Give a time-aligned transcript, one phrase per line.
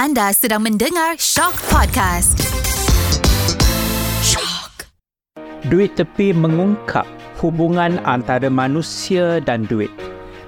[0.00, 2.40] Anda sedang mendengar Shock Podcast.
[4.24, 4.88] Shock.
[5.68, 7.04] Duit tepi mengungkap
[7.44, 9.92] hubungan antara manusia dan duit.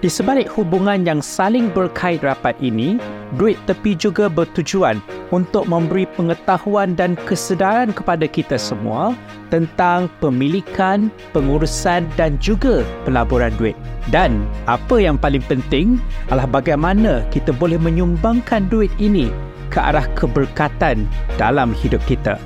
[0.00, 2.96] Di sebalik hubungan yang saling berkait rapat ini,
[3.36, 5.00] duit tepi juga bertujuan
[5.32, 9.16] untuk memberi pengetahuan dan kesedaran kepada kita semua
[9.48, 13.76] tentang pemilikan, pengurusan dan juga pelaburan duit.
[14.10, 15.96] Dan apa yang paling penting
[16.28, 19.32] adalah bagaimana kita boleh menyumbangkan duit ini
[19.72, 21.08] ke arah keberkatan
[21.40, 22.36] dalam hidup kita.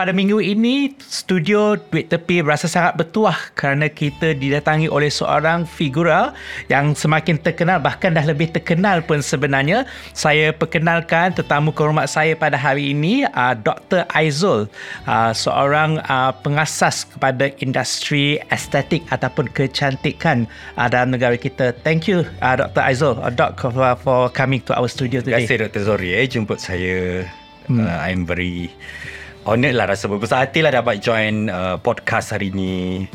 [0.00, 6.32] Pada minggu ini, studio Duit Tepi berasa sangat bertuah kerana kita didatangi oleh seorang figura
[6.72, 9.84] yang semakin terkenal, bahkan dah lebih terkenal pun sebenarnya.
[10.16, 14.08] Saya perkenalkan tetamu kehormat saya pada hari ini, uh, Dr.
[14.16, 14.72] Aizul,
[15.04, 20.48] uh, seorang uh, pengasas kepada industri estetik ataupun kecantikan
[20.80, 21.76] uh, dalam negara kita.
[21.84, 22.88] Thank you, uh, Dr.
[22.88, 25.44] Aizul, uh, Doc, for, for coming to our studio today.
[25.44, 25.82] Terima kasih Dr.
[25.84, 27.28] Zori eh, jemput saya.
[27.68, 27.84] Hmm.
[27.84, 28.72] Uh, I'm very
[29.48, 33.06] honoured lah rasa berbesar hati lah dapat join uh, podcast hari ni.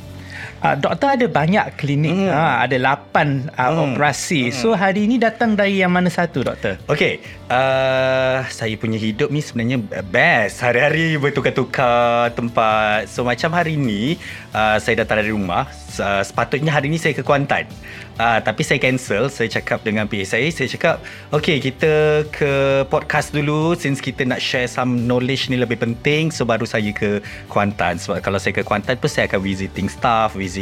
[0.65, 2.33] Uh, doktor ada banyak klinik, hmm.
[2.33, 3.77] uh, ada 8 uh, hmm.
[3.85, 4.49] operasi.
[4.49, 4.55] Hmm.
[4.57, 6.81] So hari ini datang dari yang mana satu doktor?
[6.89, 7.21] Okay,
[7.53, 9.77] uh, saya punya hidup ni sebenarnya
[10.09, 10.65] best.
[10.65, 13.05] Hari-hari bertukar-tukar tempat.
[13.13, 14.17] So macam hari ni
[14.57, 15.69] uh, saya datang dari rumah.
[16.01, 17.69] Uh, sepatutnya hari ni saya ke Kuantan.
[18.15, 21.03] Uh, tapi saya cancel Saya cakap dengan PA saya Saya cakap
[21.35, 26.47] Okay kita ke podcast dulu Since kita nak share some knowledge ni lebih penting So
[26.47, 27.19] baru saya ke
[27.51, 30.54] Kuantan Sebab kalau saya ke Kuantan pun Saya akan visiting staff Visiting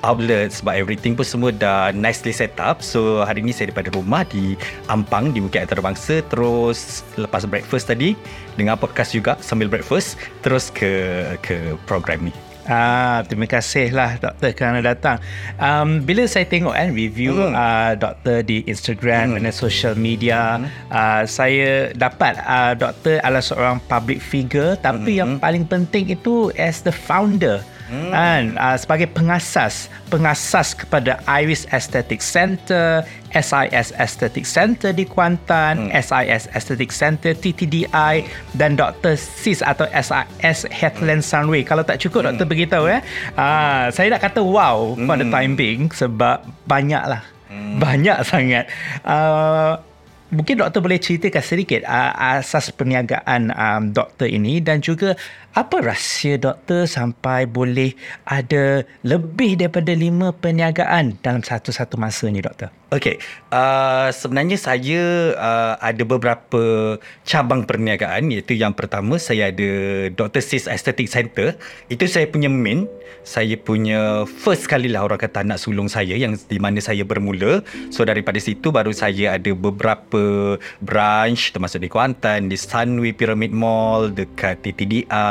[0.00, 4.24] outlet Sebab everything pun semua dah nicely set up So hari ni saya daripada rumah
[4.24, 4.56] Di
[4.88, 8.16] Ampang Di Bukit Antarabangsa Terus lepas breakfast tadi
[8.56, 14.52] Dengar podcast juga Sambil breakfast Terus ke ke program ni Ah, terima kasih lah doktor
[14.52, 15.16] kerana datang.
[15.56, 17.56] Um, bila saya tengok kan review hmm.
[17.56, 19.40] uh, doktor di Instagram hmm.
[19.40, 20.68] dan social media, hmm.
[20.92, 25.20] uh, saya dapat uh, doktor adalah seorang public figure tapi hmm.
[25.24, 28.10] yang paling penting itu as the founder hmm.
[28.12, 35.96] kan uh, sebagai pengasas pengasas kepada Iris Aesthetic Center SIS Aesthetic Center di Kuantan hmm.
[36.00, 38.24] SIS Aesthetic Center TTDI
[38.56, 39.16] dan Dr.
[39.16, 42.28] Sis atau SIS Headland Sunway kalau tak cukup hmm.
[42.32, 43.00] doktor beritahu ya
[43.36, 45.08] uh, saya nak kata wow hmm.
[45.08, 47.20] pada time being sebab banyak lah
[47.50, 47.80] hmm.
[47.80, 48.64] banyak sangat
[49.04, 49.80] uh,
[50.28, 55.16] Mungkin doktor boleh ceritakan sedikit uh, asas perniagaan um, doktor ini dan juga
[55.56, 57.96] apa rahsia doktor sampai boleh
[58.28, 62.68] ada lebih daripada lima perniagaan dalam satu-satu masa ni doktor?
[62.88, 63.20] Okay,
[63.52, 69.68] uh, sebenarnya saya uh, ada beberapa cabang perniagaan iaitu yang pertama saya ada
[70.08, 70.40] Dr.
[70.40, 71.52] Sis Aesthetic Center.
[71.92, 72.88] Itu saya punya main,
[73.28, 77.60] saya punya first kali lah orang kata anak sulung saya yang di mana saya bermula.
[77.92, 84.16] So daripada situ baru saya ada beberapa branch termasuk di Kuantan, di Sunway Pyramid Mall,
[84.16, 84.64] dekat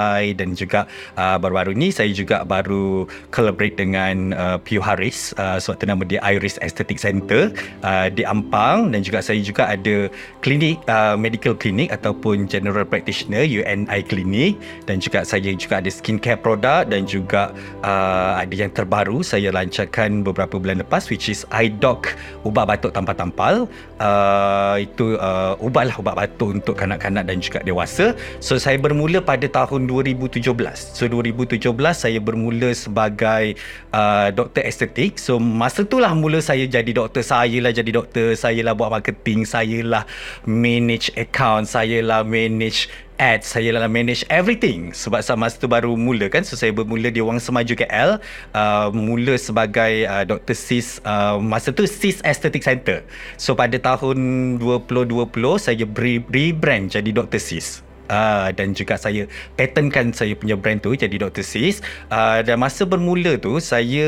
[0.07, 0.87] TTDI dan juga
[1.19, 6.19] uh, baru-baru ni saya juga baru collaborate dengan uh, Pew Harris uh, sebab nama dia
[6.23, 7.51] Iris Aesthetic Center
[7.83, 8.91] uh, di Ampang.
[8.91, 10.07] Dan juga saya juga ada
[10.43, 14.55] klinik uh, medical clinic ataupun general practitioner UNI clinic.
[14.87, 17.51] Dan juga saya juga ada skincare product dan juga
[17.83, 22.15] uh, ada yang terbaru saya lancarkan beberapa bulan lepas which is iDoc
[22.47, 23.67] ubat batuk tanpa tampal.
[23.97, 28.13] Uh, itu uh, ubat lah ubat batuk untuk kanak-kanak dan juga dewasa.
[28.37, 30.51] So saya bermula pada tahun 2017
[30.93, 31.61] so 2017
[31.93, 33.55] saya bermula sebagai
[33.95, 38.61] uh, doktor estetik so masa itulah mula saya jadi doktor saya lah jadi doktor, saya
[38.63, 40.03] lah buat marketing, saya lah
[40.47, 44.93] manage account, saya lah manage ads, saya lah manage everything.
[44.93, 46.45] Sebab masa tu baru mula kan.
[46.45, 48.21] So saya bermula di Wang Semaju KL,
[48.53, 50.53] uh, mula sebagai uh, Dr.
[50.53, 53.01] Sis uh, masa tu Sis Aesthetic Center.
[53.37, 54.17] So pada tahun
[54.61, 55.85] 2020 saya
[56.29, 57.41] rebrand jadi Dr.
[57.41, 57.86] Sis.
[58.07, 59.27] Uh, dan juga saya
[59.59, 61.43] patentkan saya punya brand tu jadi Dr.
[61.43, 64.07] Sis uh, dan masa bermula tu saya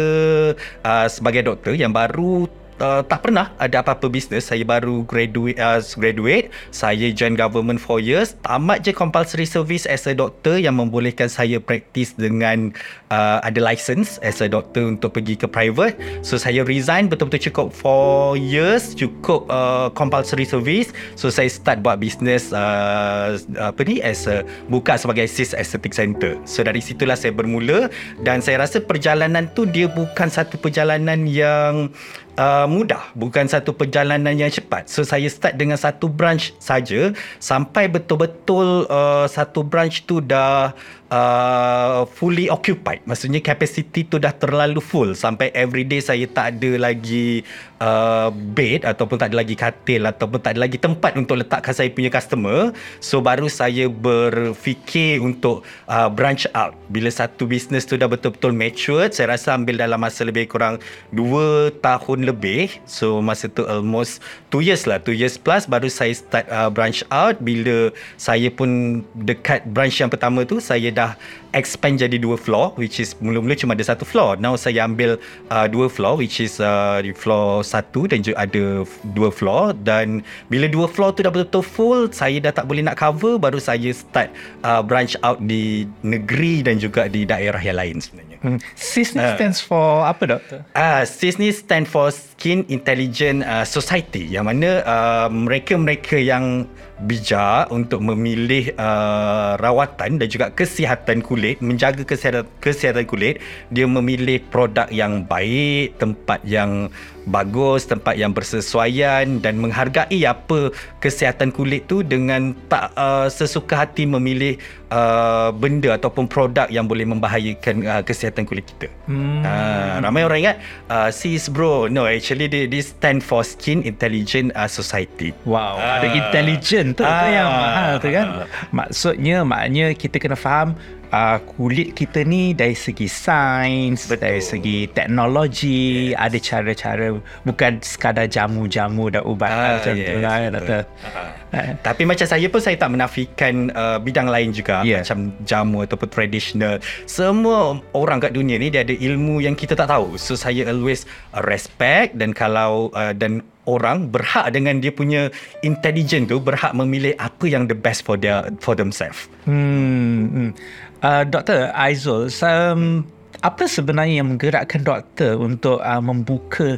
[0.87, 2.47] uh, sebagai doktor yang baru
[2.79, 6.49] uh, tak pernah ada apa-apa bisnes saya baru graduate uh, graduate.
[6.71, 8.35] Saya join government 4 years.
[8.43, 12.73] Tamat je compulsory service as a doctor yang membolehkan saya practice dengan
[13.13, 15.95] uh, ada license as a doctor untuk pergi ke private.
[16.25, 20.91] So saya resign betul-betul cukup 4 years cukup uh, compulsory service.
[21.19, 24.41] So saya start buat bisnes uh, apa ni as a
[24.71, 26.39] buka sebagai sis aesthetic center.
[26.47, 27.91] So dari situlah saya bermula
[28.23, 31.91] dan saya rasa perjalanan tu dia bukan satu perjalanan yang
[32.37, 34.91] uh, mudah bukan satu perjalanan yang cepat.
[34.91, 37.15] So saya start dengan satu branch saja.
[37.41, 40.75] Sampai betul-betul uh, satu branch tu dah
[41.09, 43.01] uh, fully occupied.
[43.05, 45.17] Maksudnya capacity tu dah terlalu full.
[45.17, 47.41] Sampai everyday saya tak ada lagi
[47.81, 51.89] uh, bed ataupun tak ada lagi katil ataupun tak ada lagi tempat untuk letakkan saya
[51.91, 52.75] punya customer.
[53.03, 56.75] So baru saya berfikir untuk uh, branch out.
[56.91, 60.77] Bila satu business tu dah betul-betul matured, saya rasa ambil dalam masa lebih kurang
[61.15, 62.79] 2 tahun lebih.
[62.85, 64.21] So masa tu almost
[64.53, 67.89] 2 years lah, 2 years plus baru saya start uh, branch out bila
[68.19, 71.11] saya pun dekat branch yang pertama tu saya dah
[71.55, 75.17] expand jadi dua floor which is mula-mula cuma ada satu floor now saya ambil
[75.49, 78.81] uh, dua floor which is uh, floor satu dan juga ada
[79.13, 82.97] dua floor dan bila dua floor tu dah betul-betul full saya dah tak boleh nak
[82.97, 84.33] cover baru saya start
[84.65, 88.55] uh, branch out di negeri dan juga di daerah yang lain sebenarnya Hmm.
[88.71, 90.63] SIS ni stands for apa doktor?
[90.71, 96.63] Ah, uh, SIS ni stand for Skin Intelligent uh, Society yang mana uh, mereka-mereka yang
[97.03, 103.39] bijak untuk memilih uh, rawatan dan juga kesihatan kulit, menjaga kesihatan kesihatan kulit,
[103.71, 106.91] dia memilih produk yang baik, tempat yang
[107.29, 114.03] bagus, tempat yang bersesuaian dan menghargai apa kesihatan kulit tu dengan tak uh, sesuka hati
[114.03, 114.57] memilih
[114.93, 118.91] uh, benda ataupun produk yang boleh membahayakan uh, kesihatan kulit kita.
[119.09, 119.41] Hmm.
[119.41, 120.57] Uh, ramai orang ingat
[120.89, 125.33] uh, sis bro, no actually this stand for Skin Intelligent uh, Society.
[125.45, 128.27] Wow, uh, ada intelligent tu, uh, tu yang mahal tu kan.
[128.43, 130.75] Uh, Maksudnya maknanya kita kena faham
[131.13, 134.21] uh, kulit kita ni dari segi sains, Betul.
[134.21, 136.21] dari segi teknologi, yes.
[136.21, 137.07] ada cara-cara
[137.45, 140.07] bukan sekadar jamu-jamu dan ubat uh, macam yes.
[140.07, 140.81] tu lah doktor.
[140.85, 141.17] Uh.
[141.49, 141.69] Uh.
[141.81, 145.01] Tapi macam saya pun saya tak menafikan uh, bidang lain juga yeah.
[145.01, 146.77] macam jamu ataupun traditional.
[147.09, 150.15] Semua orang kat dunia ni dia ada ilmu yang kita tak tahu.
[150.21, 151.09] So saya always
[151.45, 155.29] respect dan kalau uh, dan orang berhak dengan dia punya
[155.61, 159.29] intelligence tu berhak memilih apa yang the best for their for themselves.
[159.45, 160.25] Hmm.
[160.33, 160.51] hmm.
[160.99, 161.71] Uh, Dr.
[161.77, 163.07] Aizul, um,
[163.39, 166.75] apa sebenarnya yang menggerakkan doktor untuk uh, membuka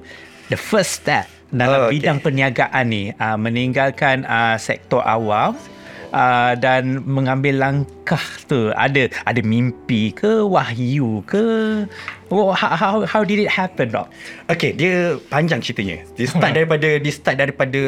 [0.54, 2.00] the first step dalam oh, okay.
[2.00, 5.58] bidang perniagaan ni uh, meninggalkan uh, sektor awam
[6.16, 11.44] uh, dan mengambil langkah tu ada ada mimpi ke wahyu ke
[12.32, 14.08] Oh, how, how, how did it happen, Dok?
[14.48, 16.00] Okay, dia panjang ceritanya.
[16.16, 17.82] Dia start daripada dia start daripada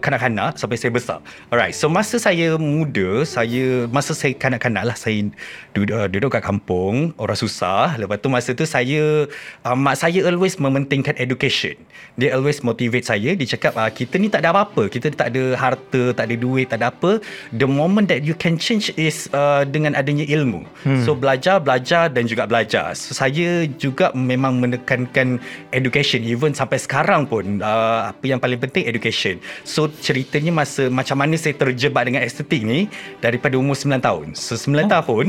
[0.00, 1.20] kanak-kanak sampai saya besar.
[1.52, 5.28] Alright, so masa saya muda, saya masa saya kanak-kanak lah, saya
[5.76, 8.00] duduk, duduk kat kampung, orang susah.
[8.00, 9.28] Lepas tu masa tu saya,
[9.68, 11.76] uh, mak saya always mementingkan education.
[12.16, 13.36] Dia always motivate saya.
[13.36, 14.88] Dia cakap, uh, kita ni tak ada apa-apa.
[14.88, 17.20] Kita tak ada harta, tak ada duit, tak ada apa.
[17.52, 20.64] The moment that you can change is uh, dengan adanya ilmu.
[20.88, 21.04] Hmm.
[21.04, 22.96] So, belajar, belajar dan juga belajar.
[22.96, 25.42] So, saya juga juga memang menekankan
[25.74, 26.22] education.
[26.22, 29.42] Even sampai sekarang pun uh, apa yang paling penting education.
[29.66, 32.86] So ceritanya masa macam mana saya terjebak dengan estetik ni
[33.18, 34.26] daripada umur 9 tahun.
[34.38, 34.88] So 9 oh.
[34.88, 35.26] tahun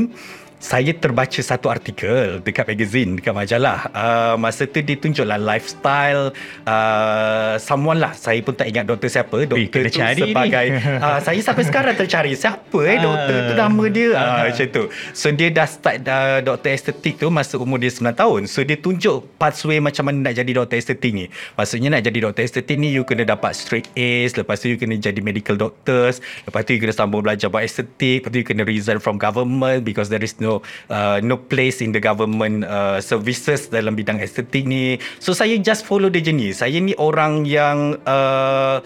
[0.62, 3.90] saya terbaca satu artikel dekat magazine dekat majalah.
[3.90, 6.30] Uh, masa tu dia tunjuklah lifestyle
[6.62, 8.14] uh, someone lah.
[8.14, 9.42] Saya pun tak ingat doktor siapa.
[9.42, 10.66] Doktor tu sebagai
[11.02, 13.38] uh, saya sampai sekarang tercari siapa eh doktor?
[13.50, 14.10] Tu nama dia.
[14.14, 14.82] Uh, macam tu.
[15.10, 18.40] So dia dah start uh, doktor estetik tu masa umur dia 9 tahun.
[18.46, 21.26] So dia tunjuk pathway macam mana nak jadi doktor estetik ni.
[21.58, 24.94] Maksudnya nak jadi doktor estetik ni you kena dapat straight A's lepas tu you kena
[24.94, 28.62] jadi medical doctors lepas tu you kena sambung belajar buat estetik lepas tu you kena
[28.62, 30.51] resign from government because there is no
[30.90, 34.98] uh, no place in the government uh, services dalam bidang estetik ni.
[35.22, 36.50] So saya just follow the journey.
[36.52, 38.82] Saya ni orang yang uh,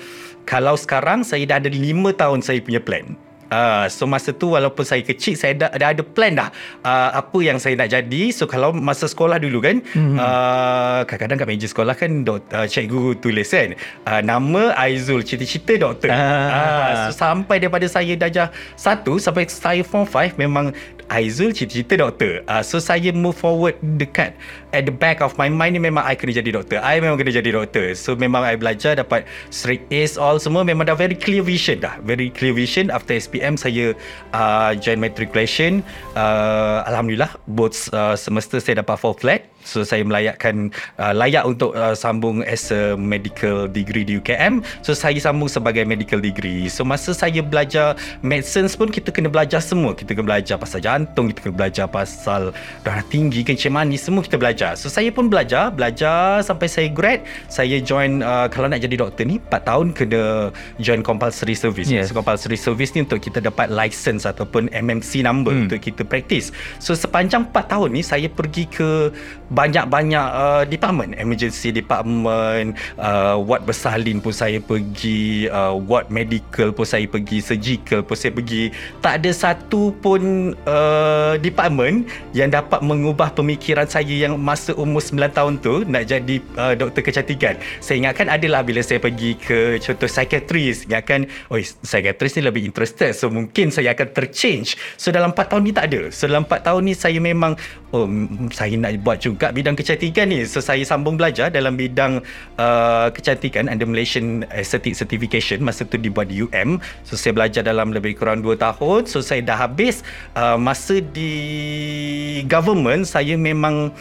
[0.46, 1.80] kalau sekarang saya dah ada 5
[2.14, 3.18] tahun saya punya plan.
[3.46, 6.50] Uh, so masa tu walaupun saya kecil saya dah, dah ada plan dah
[6.82, 10.18] uh, apa yang saya nak jadi so kalau masa sekolah dulu kan mm-hmm.
[10.18, 15.78] uh, kadang-kadang kat meja sekolah kan dok, uh, cikgu tulis kan uh, nama Aizul cita-cita
[15.78, 16.18] doktor uh.
[16.18, 20.74] Uh, so sampai daripada saya darjah 1 sampai saya form 5 memang
[21.06, 22.42] Aizul cita-cita doktor.
[22.50, 24.34] Uh, so saya move forward dekat
[24.76, 26.84] at the back of my mind ni memang I kena jadi doktor.
[26.84, 27.96] I memang kena jadi doktor.
[27.96, 31.96] So memang I belajar dapat straight A's all semua memang dah very clear vision dah.
[32.04, 33.96] Very clear vision after SPM saya
[34.36, 35.80] uh, join matriculation.
[36.12, 39.42] Uh, Alhamdulillah both uh, semester saya dapat 4 flat.
[39.66, 40.70] So saya melayakkan
[41.02, 44.62] uh, layak untuk uh, sambung as a medical degree di UKM.
[44.86, 46.70] So saya sambung sebagai medical degree.
[46.70, 49.98] So masa saya belajar medicine pun kita kena belajar semua.
[49.98, 52.54] Kita kena belajar pasal jantung, kita kena belajar pasal
[52.86, 54.65] darah tinggi, kencing manis, semua kita belajar.
[54.74, 57.22] So saya pun belajar, belajar sampai saya grad.
[57.46, 60.50] Saya join uh, kalau nak jadi doktor ni 4 tahun kena
[60.82, 61.86] join compulsory service.
[61.86, 62.10] Yes.
[62.10, 65.62] So compulsory service ni untuk kita dapat license ataupun MMC number hmm.
[65.68, 66.50] untuk kita practice.
[66.82, 69.14] So sepanjang 4 tahun ni saya pergi ke
[69.52, 76.86] banyak-banyak uh, department emergency department uh, ward bersalin pun saya pergi uh, ward medical pun
[76.88, 83.30] saya pergi surgical pun saya pergi tak ada satu pun uh, department yang dapat mengubah
[83.34, 87.60] pemikiran saya yang masa umur 9 tahun tu nak jadi uh, doktor kecantikan.
[87.84, 93.12] Saya ingatkan adalah bila saya pergi ke contoh psychiatrist ingatkan oh psychiatrist ni lebih interested
[93.12, 94.80] so mungkin saya akan terchange.
[94.96, 96.08] So dalam 4 tahun ni tak ada.
[96.08, 97.60] So dalam 4 tahun ni saya memang
[97.92, 98.08] oh
[98.48, 100.48] saya nak buat juga bidang kecantikan ni.
[100.48, 102.24] So saya sambung belajar dalam bidang
[102.56, 105.60] uh, kecantikan under Malaysian Aesthetic Certification.
[105.60, 109.04] Masa tu dibuat di UM so saya belajar dalam lebih kurang 2 tahun.
[109.04, 110.00] So saya dah habis
[110.32, 113.92] uh, masa di government saya memang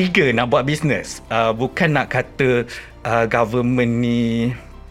[0.00, 2.64] eager nak buat bisnes uh, bukan nak kata
[3.04, 4.50] uh, government ni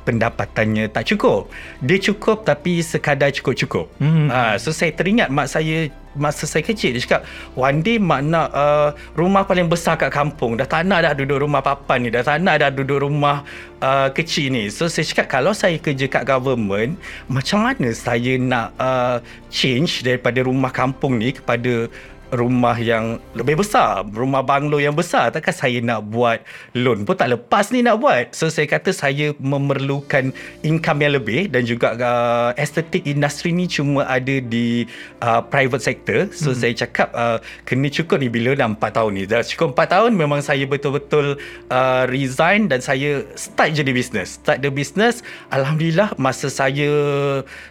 [0.10, 1.54] pendapatannya tak cukup.
[1.86, 3.86] Dia cukup tapi sekadar cukup-cukup.
[4.02, 4.26] Hmm.
[4.34, 7.22] Uh, so saya teringat mak saya masa saya kecil dia cakap
[7.54, 11.46] one day mak nak uh, rumah paling besar kat kampung dah tak nak dah duduk
[11.46, 13.46] rumah papan ni dah tak nak dah duduk rumah
[13.78, 16.98] uh, kecil ni so saya cakap kalau saya kerja kat government
[17.30, 19.22] macam mana saya nak uh,
[19.54, 21.86] change daripada rumah kampung ni kepada
[22.30, 26.44] rumah yang lebih besar rumah banglo yang besar takkan saya nak buat
[26.78, 28.32] loan pun tak lepas ni nak buat.
[28.36, 30.32] So saya kata saya memerlukan
[30.62, 34.86] income yang lebih dan juga uh, estetik industri ni cuma ada di
[35.24, 36.20] uh, private sector.
[36.36, 36.60] So hmm.
[36.60, 39.24] saya cakap uh, kena cukup ni bila dah 4 tahun ni.
[39.26, 41.40] Dah cukup 4 tahun memang saya betul-betul
[41.72, 44.38] uh, resign dan saya start jadi business.
[44.42, 46.90] Start the business Alhamdulillah masa saya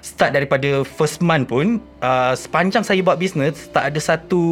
[0.03, 4.48] start daripada first month pun uh, sepanjang saya buat business tak ada satu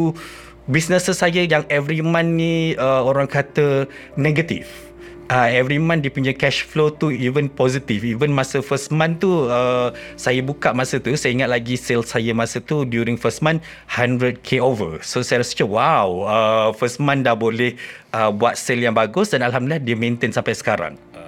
[0.67, 3.87] business saya yang every month ni uh, orang kata
[4.19, 4.87] negatif.
[5.27, 7.99] Uh, every month dia punya cash flow tu even positive.
[8.07, 12.31] Even masa first month tu uh, saya buka masa tu saya ingat lagi sales saya
[12.31, 13.59] masa tu during first month
[13.91, 15.03] 100k over.
[15.03, 17.75] So saya rasa wow uh, first month dah boleh
[18.15, 20.95] uh, buat sale yang bagus dan alhamdulillah dia maintain sampai sekarang.
[21.11, 21.27] Uh,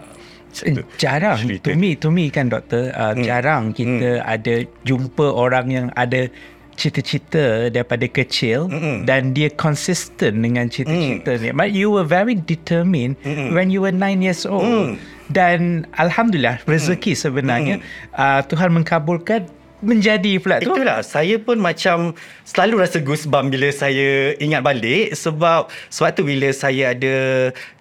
[0.95, 3.21] jarang to me to me kan doktor uh, hmm.
[3.21, 4.25] jarang kita hmm.
[4.25, 4.55] ada
[4.87, 6.31] jumpa orang yang ada
[6.79, 9.03] cita-cita daripada kecil Mm-mm.
[9.03, 11.41] dan dia consistent dengan cita-cita mm.
[11.43, 11.49] ni.
[11.51, 13.51] But you were very determined Mm-mm.
[13.51, 14.95] when you were 9 years old.
[14.95, 15.19] Mm.
[15.29, 17.19] Dan alhamdulillah rezeki mm.
[17.19, 18.17] sebenarnya mm.
[18.17, 20.75] Uh, Tuhan mengkabulkan menjadi pula tu.
[20.75, 22.11] Itulah saya pun macam
[22.43, 27.15] selalu rasa goosebump bila saya ingat balik sebab sebab tu bila saya ada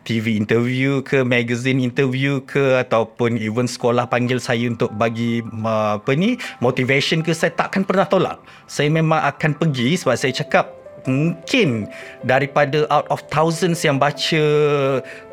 [0.06, 6.38] TV interview ke magazine interview ke ataupun even sekolah panggil saya untuk bagi apa ni
[6.62, 8.38] motivation ke saya takkan pernah tolak.
[8.70, 11.86] Saya memang akan pergi sebab saya cakap mungkin
[12.22, 14.44] daripada out of thousands yang baca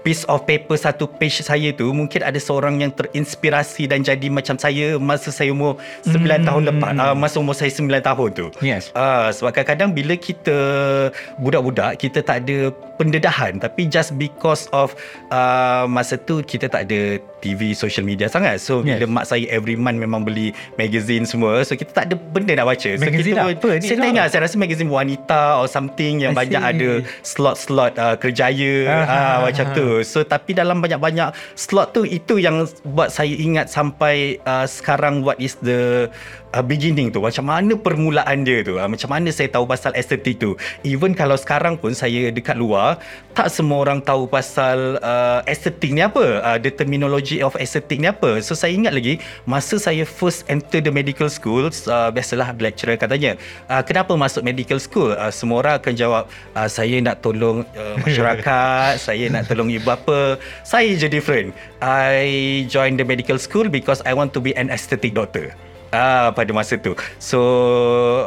[0.05, 4.53] piece of paper satu page saya tu mungkin ada seorang yang terinspirasi dan jadi macam
[4.61, 6.45] saya masa saya umur 9 hmm.
[6.45, 8.45] tahun lepas uh, masa umur saya 9 tahun tu.
[8.61, 8.93] Yes.
[8.93, 10.57] Uh, sebab kadang-kadang bila kita
[11.41, 12.69] budak-budak kita tak ada
[13.01, 14.93] pendedahan tapi just because of
[15.33, 18.61] uh, masa tu kita tak ada TV social media sangat.
[18.61, 19.01] So yes.
[19.01, 22.69] bila mak saya every month memang beli magazine semua so kita tak ada benda nak
[22.69, 22.89] baca.
[22.93, 23.87] So magazine kita apa ni?
[23.89, 29.37] Saya tengok saya rasa magazine wanita or something yang banyak ada slot-slot uh, kerjaya uh,
[29.49, 29.94] macam tu.
[30.01, 35.39] So tapi dalam banyak-banyak slot tu itu yang buat saya ingat sampai uh, sekarang what
[35.39, 36.09] is the
[36.55, 38.79] uh, beginning tu macam mana permulaan dia tu?
[38.79, 40.55] Uh, macam mana saya tahu pasal estetik tu?
[40.87, 43.03] Even kalau sekarang pun saya dekat luar
[43.35, 46.39] tak semua orang tahu pasal uh, estetik ni apa?
[46.39, 48.39] Uh, the terminology of estetik ni apa?
[48.39, 53.35] So saya ingat lagi masa saya first enter the medical school uh, biasalah lecturer katanya
[53.67, 55.11] uh, kenapa masuk medical school?
[55.11, 56.23] Uh, semua orang akan jawab
[56.55, 60.39] uh, saya nak tolong uh, masyarakat saya nak tolong ibu bapa.
[60.63, 61.51] Saya je different.
[61.83, 65.51] I join the medical school because I want to be an aesthetic doctor
[65.95, 66.91] Ah pada masa tu.
[67.23, 67.39] So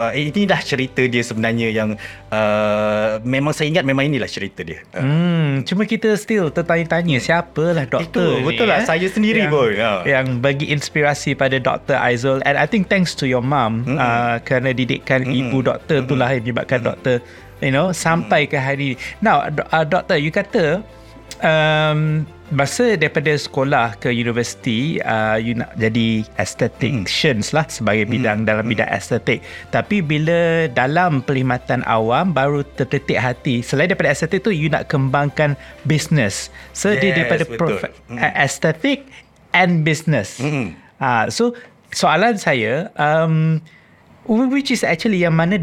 [0.01, 2.01] uh, ini dah cerita dia sebenarnya yang
[2.33, 4.81] uh, memang saya ingat memang inilah cerita dia.
[4.97, 8.87] Hmm cuma kita still tertanya-tanya siapalah doktor Itu betul lah eh?
[8.87, 9.73] saya sendiri yang, pun.
[9.77, 9.93] Ha.
[10.05, 11.97] Yang bagi inspirasi pada Dr.
[11.99, 13.99] Aizul and I think thanks to your mum mm-hmm.
[13.99, 15.41] uh, kerana didikan mm-hmm.
[15.49, 16.09] ibu doktor mm-hmm.
[16.11, 16.91] itulah yang menyebabkan mm-hmm.
[16.95, 17.17] doktor
[17.65, 18.59] you know sampai mm-hmm.
[18.61, 18.89] ke hari
[19.25, 20.85] Now uh, doktor you kata
[21.43, 27.57] um, masa daripada sekolah ke universiti uh, you nak jadi aestheticians hmm.
[27.61, 28.49] lah sebagai bidang hmm.
[28.49, 28.73] dalam hmm.
[28.73, 34.73] bidang estetik tapi bila dalam perkhidmatan awam baru terdetik hati selain daripada estetik tu you
[34.73, 38.17] nak kembangkan business so yes, dia daripada prof- hmm.
[38.17, 39.05] aesthetic
[39.53, 40.73] and business hmm.
[41.05, 41.53] uh, so
[41.93, 43.61] soalan saya um,
[44.29, 45.57] which is actually yang mana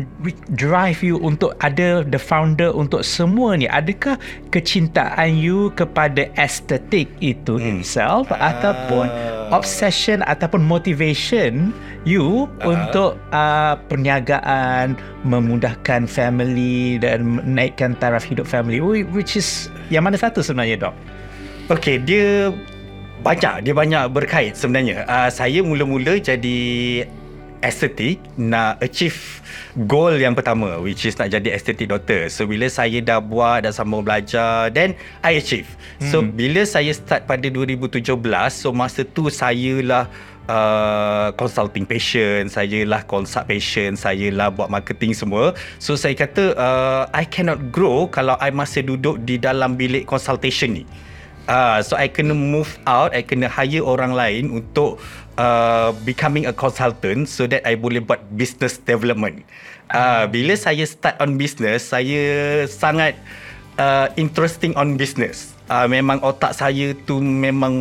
[0.58, 4.18] drive you untuk ada the founder untuk semua ni adakah
[4.50, 7.80] kecintaan you kepada estetik itu hmm.
[7.86, 9.06] itself uh, ataupun
[9.54, 11.70] obsession ataupun motivation
[12.06, 12.74] you Ah.
[12.74, 20.18] untuk uh, perniagaan, memudahkan family dan menaikkan taraf hidup family Whi- which is yang mana
[20.18, 20.96] satu sebenarnya dok?
[21.70, 22.54] Okey, dia
[23.26, 25.02] banyak, dia banyak berkait sebenarnya.
[25.10, 26.58] Uh, saya mula-mula jadi
[27.66, 29.42] estetik nak achieve
[29.90, 32.30] goal yang pertama which is nak jadi estetik doctor.
[32.30, 34.94] So bila saya dah buat dah sambung belajar then
[35.26, 35.68] I achieve.
[36.00, 36.36] So Hmm.
[36.36, 38.14] bila saya start pada 2017
[38.54, 40.06] so masa tu saya lah
[40.46, 46.54] Uh, consulting patient Saya lah consult patient Saya lah buat marketing semua So saya kata
[46.54, 50.86] uh, I cannot grow Kalau I masih duduk Di dalam bilik consultation ni
[51.50, 55.02] Uh, so I kena move out I kena hire orang lain Untuk
[55.38, 59.44] uh, Becoming a consultant So that I boleh buat Business development.
[59.92, 63.16] Uh, Bila saya start on business Saya sangat
[63.78, 65.56] uh, Interesting on business.
[65.72, 67.74] Uh, Memang otak saya tu Memang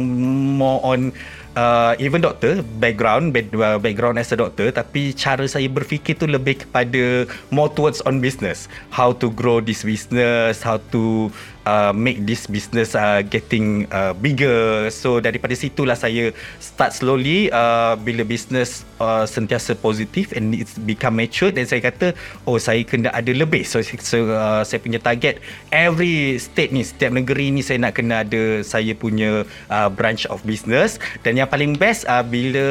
[0.59, 1.15] more on
[1.55, 6.27] uh, even doktor background back, uh, background as a doctor tapi cara saya berfikir tu
[6.27, 8.67] lebih kepada more towards on business.
[8.91, 11.31] How to grow this business how to
[11.67, 14.89] uh, make this business uh, getting uh, bigger.
[14.93, 16.31] So daripada situlah saya
[16.61, 22.15] start slowly uh, bila business uh, sentiasa positif and it's become mature dan saya kata
[22.49, 23.65] oh saya kena ada lebih.
[23.67, 25.41] So, so uh, saya punya target
[25.73, 30.41] every state ni setiap negeri ni saya nak kena ada saya punya uh, branch of
[30.47, 31.01] business.
[31.27, 32.65] Dan yang paling best uh, bila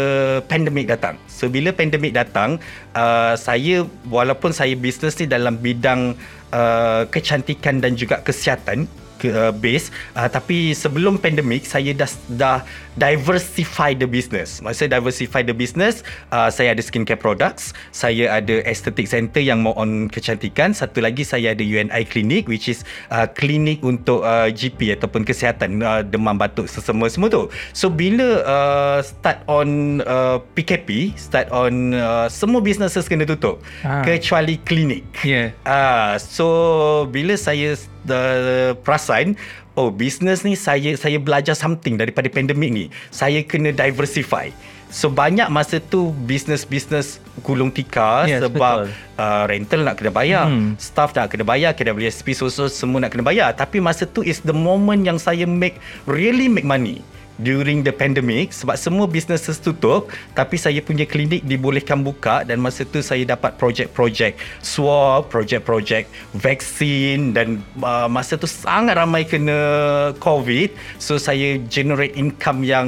[0.48, 1.18] pandemik datang.
[1.28, 2.62] So bila pandemik datang
[2.96, 6.16] uh, saya walaupun saya business ni dalam bidang
[6.54, 8.86] uh, kecantikan dan juga kesihatan
[9.24, 9.88] ke uh, base.
[10.20, 12.60] Uh, tapi sebelum pandemik saya dah dah
[13.00, 14.60] diversify the business.
[14.60, 16.04] Maksudnya diversify the business
[16.36, 20.76] uh, saya ada skincare products saya ada aesthetic center yang more on kecantikan.
[20.76, 22.84] Satu lagi saya ada UNI clinic which is
[23.16, 27.48] uh, klinik untuk uh, GP ataupun kesihatan uh, demam batuk sesama semua tu.
[27.72, 33.64] So bila uh, start on uh, PKP start on uh, semua businesses kena tutup.
[33.86, 34.04] Ah.
[34.04, 35.56] kecuali klinik Yeah.
[35.64, 36.43] Ah, so
[37.08, 37.76] bila saya
[38.10, 39.36] uh, perasan
[39.74, 42.86] oh business ni saya saya belajar something daripada pandemik ni.
[43.10, 44.50] Saya kena diversify.
[44.94, 48.94] So banyak masa tu business-business gulung tikar Yes, sebab betul.
[49.18, 50.78] uh, rental nak kena bayar, Hmm.
[50.78, 53.58] staff nak kena bayar, KWSP so semua nak kena bayar.
[53.58, 57.02] Tapi masa tu is the moment yang saya make really make money
[57.42, 62.86] during the pandemic sebab semua businesses tutup tapi saya punya klinik dibolehkan buka dan masa
[62.86, 66.06] tu saya dapat projek-projek swab, projek-projek
[66.38, 69.58] vaksin dan uh, masa tu sangat ramai kena
[70.22, 70.74] covid.
[71.02, 72.88] So saya generate income yang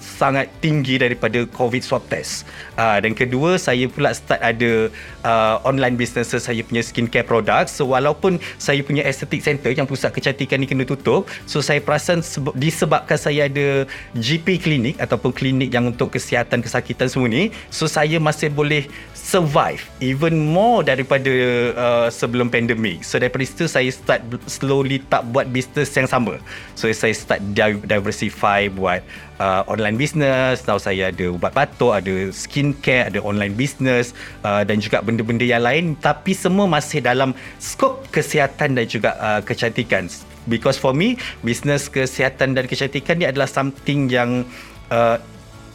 [0.00, 2.44] sangat tinggi daripada covid swab test.
[2.76, 4.92] Uh, dan kedua saya pula start ada
[5.26, 7.82] uh, online businesses saya punya skincare products.
[7.82, 12.22] So walaupun saya punya aesthetic center yang pusat kecantikan ni kena tutup so saya perasan
[12.54, 18.22] disebabkan saya ada GP klinik ataupun klinik yang untuk kesihatan kesakitan semua ni so saya
[18.22, 18.86] masih boleh
[19.26, 21.34] survive even more daripada
[21.74, 23.02] uh, sebelum pandemik.
[23.02, 26.38] So daripada situ saya start slowly tak buat business yang sama.
[26.78, 29.02] So saya start di- diversify buat
[29.42, 30.62] uh, online business.
[30.70, 34.14] Now saya ada ubat batuk ada skincare ada online business
[34.46, 35.98] uh, dan juga benda-benda yang lain.
[35.98, 40.06] Tapi semua masih dalam skop kesihatan dan juga uh, kecantikan.
[40.46, 44.46] Because for me business kesihatan dan kecantikan ni adalah something yang
[44.94, 45.18] uh,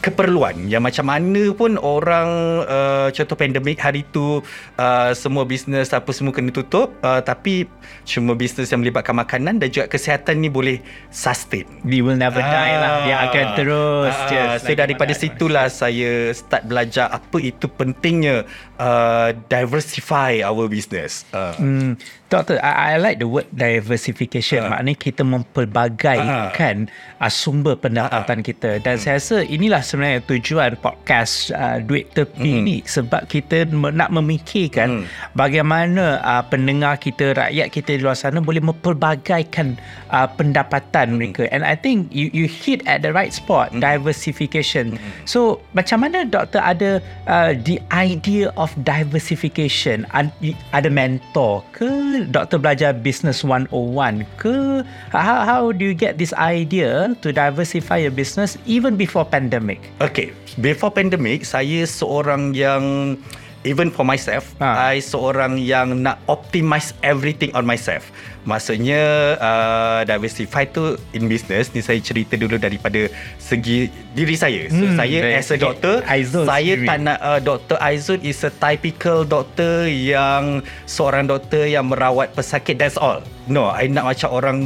[0.02, 2.28] keperluan yang macam mana pun orang
[2.66, 4.42] uh, contoh pandemik hari tu
[4.76, 7.70] uh, semua bisnes apa semua kena tutup uh, tapi
[8.02, 10.82] cuma bisnes yang melibatkan makanan dan juga kesihatan ni boleh
[11.14, 13.04] sustain We will never die lah.
[13.06, 14.14] Dia akan terus.
[14.14, 18.48] Ah, just so lagi daripada situlah saya start belajar apa itu pentingnya
[18.80, 21.28] uh, diversify our business.
[21.30, 22.00] Uh, Hmm,
[22.32, 24.64] Doktor, I, I like the word diversification.
[24.64, 24.78] Ah.
[24.78, 26.88] Maknanya kita memperbagaikan
[27.20, 28.80] uh, sumber pendapatan kita.
[28.80, 32.64] Dan saya rasa inilah sebenarnya tujuan podcast uh, Duit Tepi Hmm.
[32.64, 32.80] ni.
[32.80, 35.04] Sebab kita nak memikirkan
[35.36, 39.76] bagaimana uh, pendengar kita, rakyat kita di luar sana boleh memperbagaikan
[40.08, 41.44] uh, pendapatan mereka.
[41.52, 44.96] And I think you you hit at the right spot, diversification.
[45.28, 50.08] So, macam mana doktor ada uh, the idea of diversification?
[50.16, 50.32] Ad,
[50.72, 57.10] ada mentor ke doktor belajar business 101 ke how, how do you get this idea
[57.18, 63.16] to diversify your business even before pandemic okay, before pandemic saya seorang yang
[63.62, 64.90] even for myself, Ah.
[64.90, 68.10] I seorang yang nak optimize everything on myself.
[68.42, 68.98] Maksudnya
[69.38, 73.06] uh, diversify tu in business ni saya cerita dulu daripada
[73.38, 73.86] segi
[74.18, 74.66] diri saya.
[74.66, 76.88] So Hmm, saya as a doctor, Aizul saya sendiri.
[76.90, 77.78] tak nak uh, Dr.
[77.78, 80.58] Aizul is a typical doctor yang
[80.90, 83.22] seorang doktor yang merawat pesakit that's all.
[83.46, 84.56] No, I nak macam orang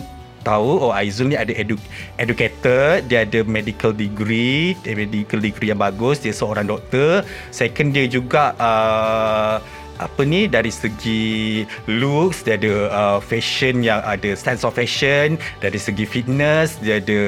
[0.46, 1.82] tahu oh Aizul ni ada edu-
[2.22, 7.26] educated dia ada medical degree dia medical degree yang bagus dia seorang doktor.
[7.50, 9.58] Second dia juga uh,
[9.96, 15.80] apa ni dari segi looks dia ada uh, fashion yang ada sense of fashion dari
[15.80, 17.20] segi fitness dia ada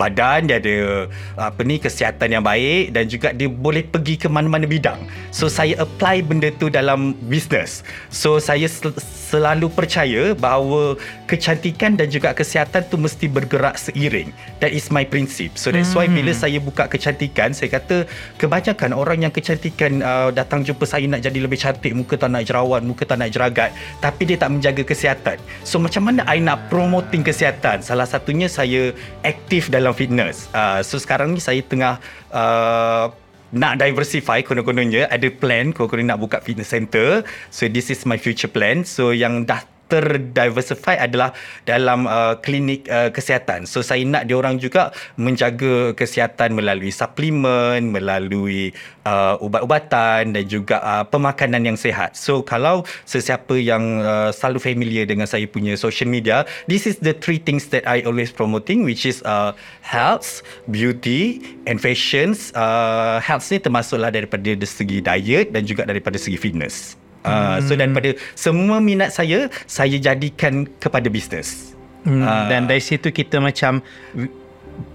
[0.00, 1.04] badan dia ada
[1.36, 5.04] apa ni kesihatan yang baik dan juga dia boleh pergi ke mana-mana bidang.
[5.28, 7.84] So saya apply benda tu dalam business.
[8.08, 8.96] So saya sel-
[9.28, 10.96] selalu percaya bahawa
[11.30, 14.34] kecantikan dan juga kesihatan tu mesti bergerak seiring.
[14.58, 15.54] That is my principle.
[15.54, 18.10] So that's why bila saya buka kecantikan saya kata
[18.42, 22.42] kebanyakan orang yang kecantikan uh, datang jumpa saya nak jadi lebih cantik muka tak nak
[22.50, 23.70] jerawat muka tak nak jeragat
[24.02, 25.38] tapi dia tak menjaga kesihatan.
[25.62, 27.86] So macam mana I nak promoting kesihatan?
[27.86, 28.90] Salah satunya saya
[29.22, 30.50] aktif dalam fitness.
[30.50, 32.02] Uh, so sekarang ni saya tengah
[32.34, 33.14] uh,
[33.54, 35.06] nak diversify konon-kononnya.
[35.10, 37.22] Ada plan konon-konon nak buka fitness center.
[37.54, 38.82] So this is my future plan.
[38.82, 41.34] So yang dah terdiversify adalah
[41.66, 43.66] dalam uh, klinik uh, kesihatan.
[43.66, 48.70] So saya nak diorang juga menjaga kesihatan melalui suplemen, melalui
[49.04, 52.14] uh, ubat-ubatan dan juga uh, pemakanan yang sihat.
[52.14, 57.12] So kalau sesiapa yang uh, selalu familiar dengan saya punya social media, this is the
[57.12, 62.32] three things that I always promoting which is uh, health, beauty and fashion.
[62.54, 66.99] Uh, health ni termasuklah daripada segi diet dan juga daripada segi fitness.
[67.20, 71.76] Uh, so daripada semua minat saya saya jadikan kepada bisnes.
[72.08, 73.84] Hmm, uh, dan dari situ kita macam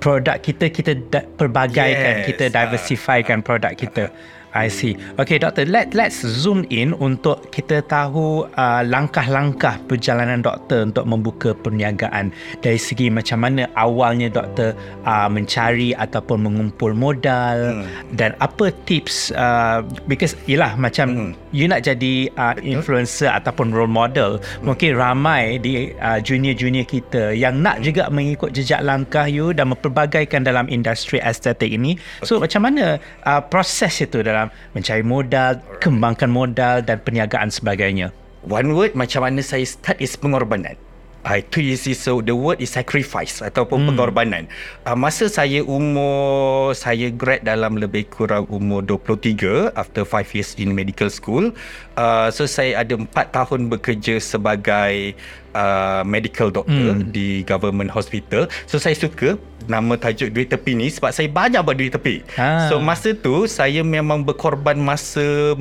[0.02, 4.10] produk kita kita da- perbagaikan Yes, kita diversifykan produk kita.
[4.56, 4.96] I see.
[5.20, 11.52] Okay, doktor, let let's zoom in untuk kita tahu uh, langkah-langkah perjalanan doktor untuk membuka
[11.52, 12.32] perniagaan
[12.64, 14.72] dari segi macam mana awalnya doktor
[15.04, 18.16] uh, mencari ataupun mengumpul modal hmm.
[18.16, 21.32] dan apa tips uh, because yalah macam hmm.
[21.52, 24.72] you nak jadi uh, influencer ataupun role model, hmm.
[24.72, 30.48] mungkin ramai di uh, junior-junior kita yang nak juga mengikut jejak langkah you dan memperbagaikan
[30.48, 32.00] dalam industri estetik ini.
[32.24, 38.12] So macam mana uh, proses itu dalam mencari modal, kembangkan modal dan perniagaan sebagainya.
[38.46, 40.78] One word macam mana saya start is pengorbanan.
[41.26, 43.88] Uh, itu is, is so the word is sacrifice ataupun hmm.
[43.90, 44.44] pengorbanan.
[44.86, 50.78] Uh, masa saya umur saya grad dalam lebih kurang umur 23 after 5 years in
[50.78, 51.50] medical school.
[51.98, 55.18] Uh, so saya ada 4 tahun bekerja sebagai
[55.58, 57.10] uh, medical doctor hmm.
[57.10, 58.46] di government hospital.
[58.70, 62.22] So saya suka nama tajuk duit tepi ni sebab saya banyak buat duit tepi.
[62.38, 62.70] Ha.
[62.70, 65.58] So masa tu saya memang berkorban masa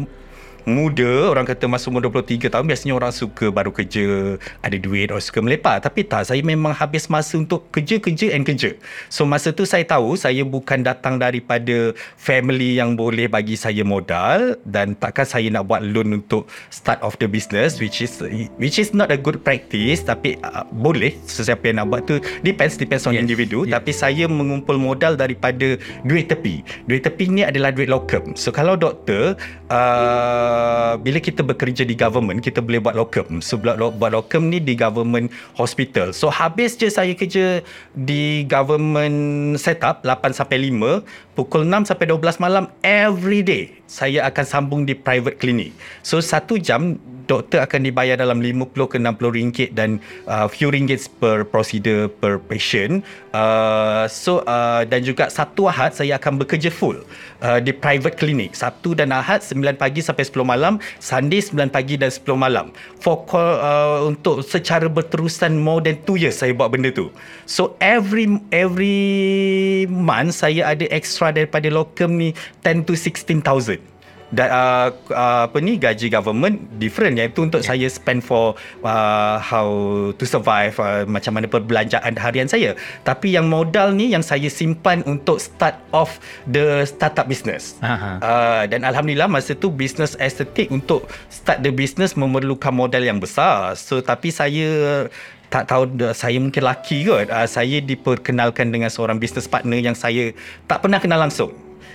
[0.64, 5.24] muda orang kata masa umur 23 tahun biasanya orang suka baru kerja ada duit orang
[5.24, 5.85] suka melepak.
[5.85, 8.77] Tapi tak saya memang habis masa untuk kerja kerja and kerja.
[9.12, 14.57] So masa tu saya tahu saya bukan datang daripada family yang boleh bagi saya modal
[14.64, 18.24] dan takkan saya nak buat loan untuk start of the business which is
[18.57, 20.00] which is not a good practice.
[20.03, 21.12] Tapi uh, boleh.
[21.29, 23.68] Sesiapa yang nak buat tu depends depends on yes, individu.
[23.68, 23.77] yes.
[23.77, 25.77] tapi saya mengumpul modal daripada
[26.09, 26.64] duit tepi.
[26.88, 28.33] Duit tepi ni adalah duit locum.
[28.35, 29.37] So kalau doktor
[29.68, 33.43] uh, Uh, bila kita bekerja di government kita boleh buat locum.
[33.43, 36.14] So buat, buat locum ni di government hospital.
[36.14, 37.59] So habis je saya kerja
[37.99, 44.45] di government setup 8 sampai 5 pukul 6 sampai 12 malam every day saya akan
[44.47, 45.75] sambung di private clinic.
[46.07, 51.09] So satu jam doktor akan dibayar dalam 50 ke 60 ringgit dan uh, few ringgit
[51.19, 53.03] per procedure per patient.
[53.35, 57.01] Uh, so uh, dan juga satu ahad saya akan bekerja full
[57.43, 58.55] uh, di private clinic.
[58.55, 60.79] Sabtu dan Ahad 9 pagi sampai 10 malam.
[61.03, 62.71] Sunday 9 pagi dan 10 malam.
[63.03, 67.11] For call, uh, untuk secara berterusan more than 2 years saya buat benda tu.
[67.49, 73.94] So every every month saya ada extra daripada locum ni 10 to 16,000
[74.35, 77.16] dan uh, uh, apa ni gaji government different.
[77.16, 77.70] Iaitu untuk yeah.
[77.70, 79.70] saya spend for uh, how
[80.18, 82.75] to survive uh, macam mana perbelanjaan harian saya.
[83.07, 86.18] Tapi yang modal ni yang saya simpan untuk start off
[86.51, 87.79] the startup business.
[87.81, 93.79] Uh, dan alhamdulillah masa tu business estetik untuk start the business memerlukan modal yang besar.
[93.79, 95.07] So tapi saya
[95.55, 95.87] tak tahu
[96.18, 100.35] saya mungkin laki kot uh, saya diperkenalkan dengan seorang business partner yang saya
[100.66, 101.55] tak pernah kenal langsung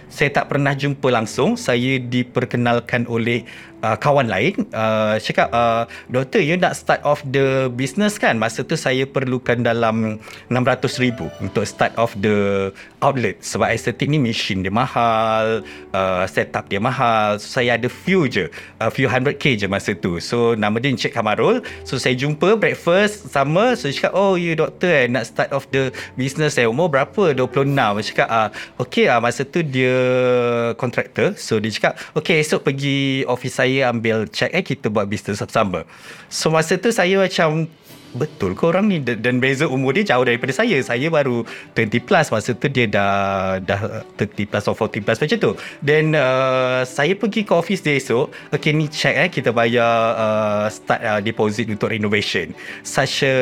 [0.10, 1.54] saya tak pernah jumpa langsung.
[1.54, 3.45] Saya diperkenalkan oleh
[3.84, 8.36] uh, kawan lain uh, cakap uh, doktor you nak start off the business kan?
[8.36, 10.20] Masa tu saya perlukan dalam
[10.52, 15.63] 600 ribu untuk start off the outlet sebab estetik ni machine dia mahal
[15.94, 17.38] uh, setup dia mahal.
[17.39, 18.48] So, saya ada few je
[18.80, 20.18] a uh, few hundred k je masa tu.
[20.24, 21.62] So nama dia Encik Kamarul.
[21.84, 23.76] So saya jumpa breakfast sama.
[23.76, 27.36] So cakap oh you doktor eh nak start off the business eh umur berapa?
[27.36, 28.50] 26 saya cakap uh,
[28.82, 29.96] okay uh, masa tu dia
[30.80, 35.38] kontraktor so dia cakap okay esok pergi office saya ambil check eh kita buat bisnes
[35.38, 35.86] sama.
[36.27, 37.69] So masa tu saya macam
[38.15, 38.98] betul ke orang ni?
[39.02, 40.78] Dan- beza umur dia jauh daripada saya.
[40.84, 42.28] Saya baru 20 plus.
[42.30, 45.52] Masa tu dia dah dah 30 plus atau 40 plus macam tu.
[45.80, 48.30] Then uh, saya pergi ke office dia esok.
[48.54, 49.30] Okay ni check eh.
[49.32, 52.52] Kita bayar uh, start uh, deposit untuk renovation.
[52.84, 53.36] Such a,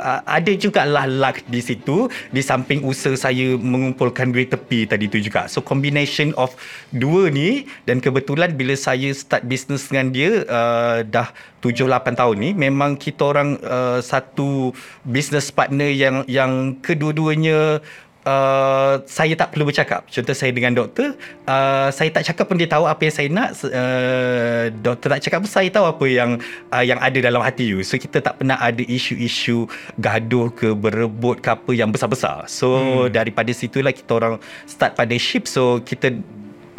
[0.00, 2.06] uh, ada jugalah luck di situ.
[2.30, 5.48] Di samping usaha saya mengumpulkan duit tepi tadi tu juga.
[5.48, 6.52] So combination of
[6.92, 12.50] dua ni dan kebetulan bila saya start business dengan dia uh, dah 7-8 tahun ni
[12.56, 14.72] memang kita orang uh, satu
[15.04, 17.84] business partner yang yang kedua-duanya
[18.20, 20.04] Uh, saya tak perlu bercakap.
[20.04, 21.16] Contoh saya dengan doktor
[21.48, 23.56] uh, Saya tak cakap pun dia tahu Apa yang saya nak.
[23.64, 26.36] Uh, Doktor tak cakap pun Saya tahu apa yang
[26.68, 27.80] uh, Yang ada dalam hati you.
[27.80, 29.64] So kita tak pernah ada isu-isu
[29.96, 32.44] Gaduh ke Berebut ke apa Yang besar-besar.
[32.44, 33.08] So hmm.
[33.08, 34.36] daripada situlah Kita orang
[34.68, 36.12] start pada ship So kita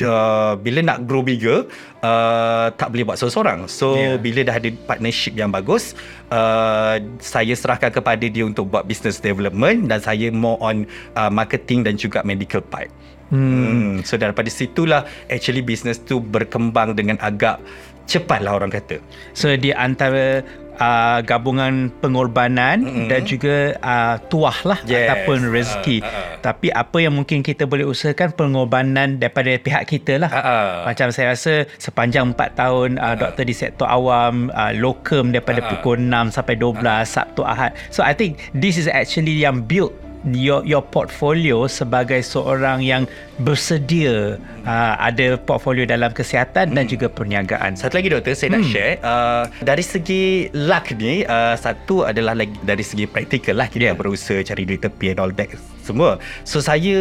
[0.03, 1.65] uh, bila nak grow bigger
[2.01, 3.59] uh, tak boleh buat seorang-seorang.
[3.71, 4.17] So yeah.
[4.17, 5.93] bila dah ada partnership yang bagus,
[6.33, 10.83] uh, saya serahkan kepada dia untuk buat business development dan saya more on
[11.15, 12.89] uh, marketing dan juga medical part.
[13.31, 13.47] Hmm.
[13.47, 13.91] hmm.
[14.03, 17.63] So daripada situlah actually business tu berkembang dengan agak
[18.11, 18.99] cepat lah orang kata.
[19.31, 20.43] So di antara
[20.81, 23.07] uh, gabungan pengorbanan mm-hmm.
[23.07, 25.05] dan juga uh, tuah lah yes.
[25.05, 26.01] ataupun rezeki.
[26.01, 26.29] Uh, uh, uh.
[26.41, 30.31] Tapi apa yang mungkin kita boleh usahakan pengorbanan daripada pihak kita lah.
[30.33, 30.69] Uh, uh.
[30.89, 33.15] Macam saya rasa sepanjang 4 tahun uh, uh.
[33.15, 35.71] doktor di sektor awam, uh, lokum daripada uh, uh.
[35.77, 37.05] pukul 6 sampai 12 uh.
[37.05, 37.77] Sabtu Ahad.
[37.93, 39.93] So I think this is actually yang build
[40.29, 43.09] your your portfolio sebagai seorang yang
[43.41, 46.75] bersedia uh, ada portfolio dalam kesihatan hmm.
[46.77, 47.73] dan juga perniagaan.
[47.73, 48.55] Satu lagi doktor saya hmm.
[48.57, 53.67] nak share uh, dari segi luck ni uh, satu adalah lagi dari segi praktikal lah
[53.69, 53.97] kita yeah.
[53.97, 55.49] berusaha cari duit tepi and all that
[55.81, 56.21] semua.
[56.45, 56.95] So saya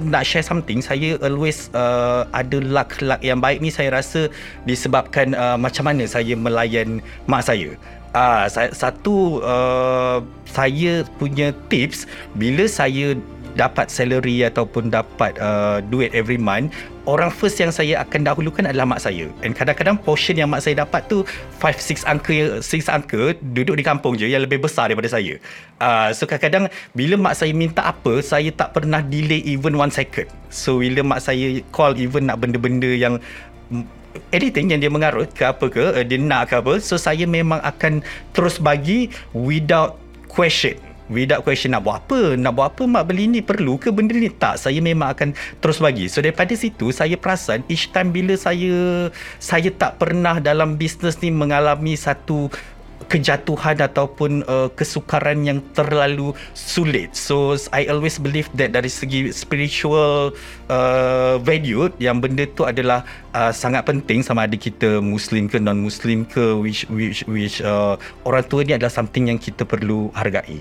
[0.00, 4.32] nak share something saya always uh, ada luck-luck yang baik ni saya rasa
[4.64, 7.76] disebabkan uh, macam mana saya melayan mak saya.
[8.14, 12.06] Ah, satu uh, saya punya tips
[12.38, 13.18] bila saya
[13.58, 16.70] dapat salary ataupun dapat uh, duit every month
[17.10, 19.26] orang first yang saya akan dahulukan adalah mak saya.
[19.42, 21.26] And kadang-kadang portion yang mak saya dapat tu
[21.58, 25.38] 5 6 angka 6 angka duduk di kampung je yang lebih besar daripada saya.
[25.82, 30.30] Uh, so kadang-kadang bila mak saya minta apa saya tak pernah delay even one second.
[30.54, 33.18] So bila mak saya call even nak benda-benda yang
[34.30, 37.58] anything yang dia mengarut ke apa ke uh, dia nak ke apa so saya memang
[37.62, 38.02] akan
[38.34, 39.98] terus bagi without
[40.34, 40.74] question.
[41.12, 42.32] Without question nak buat apa?
[42.32, 43.12] Nak buat apa mak?
[43.12, 43.92] Beli ni perlu ke?
[43.92, 44.56] Benda ni tak.
[44.56, 46.08] Saya memang akan terus bagi.
[46.08, 51.28] So daripada situ saya perasan each time bila saya saya tak pernah dalam bisnes ni
[51.28, 52.48] mengalami satu
[53.14, 57.14] kejatuhan ataupun uh, kesukaran yang terlalu sulit.
[57.14, 60.34] So I always believe that dari segi spiritual
[60.66, 65.78] uh, value yang benda tu adalah uh, sangat penting sama ada kita muslim ke non
[65.78, 67.94] muslim ke which which which uh,
[68.26, 70.58] orang tua ni adalah something yang kita perlu hargai.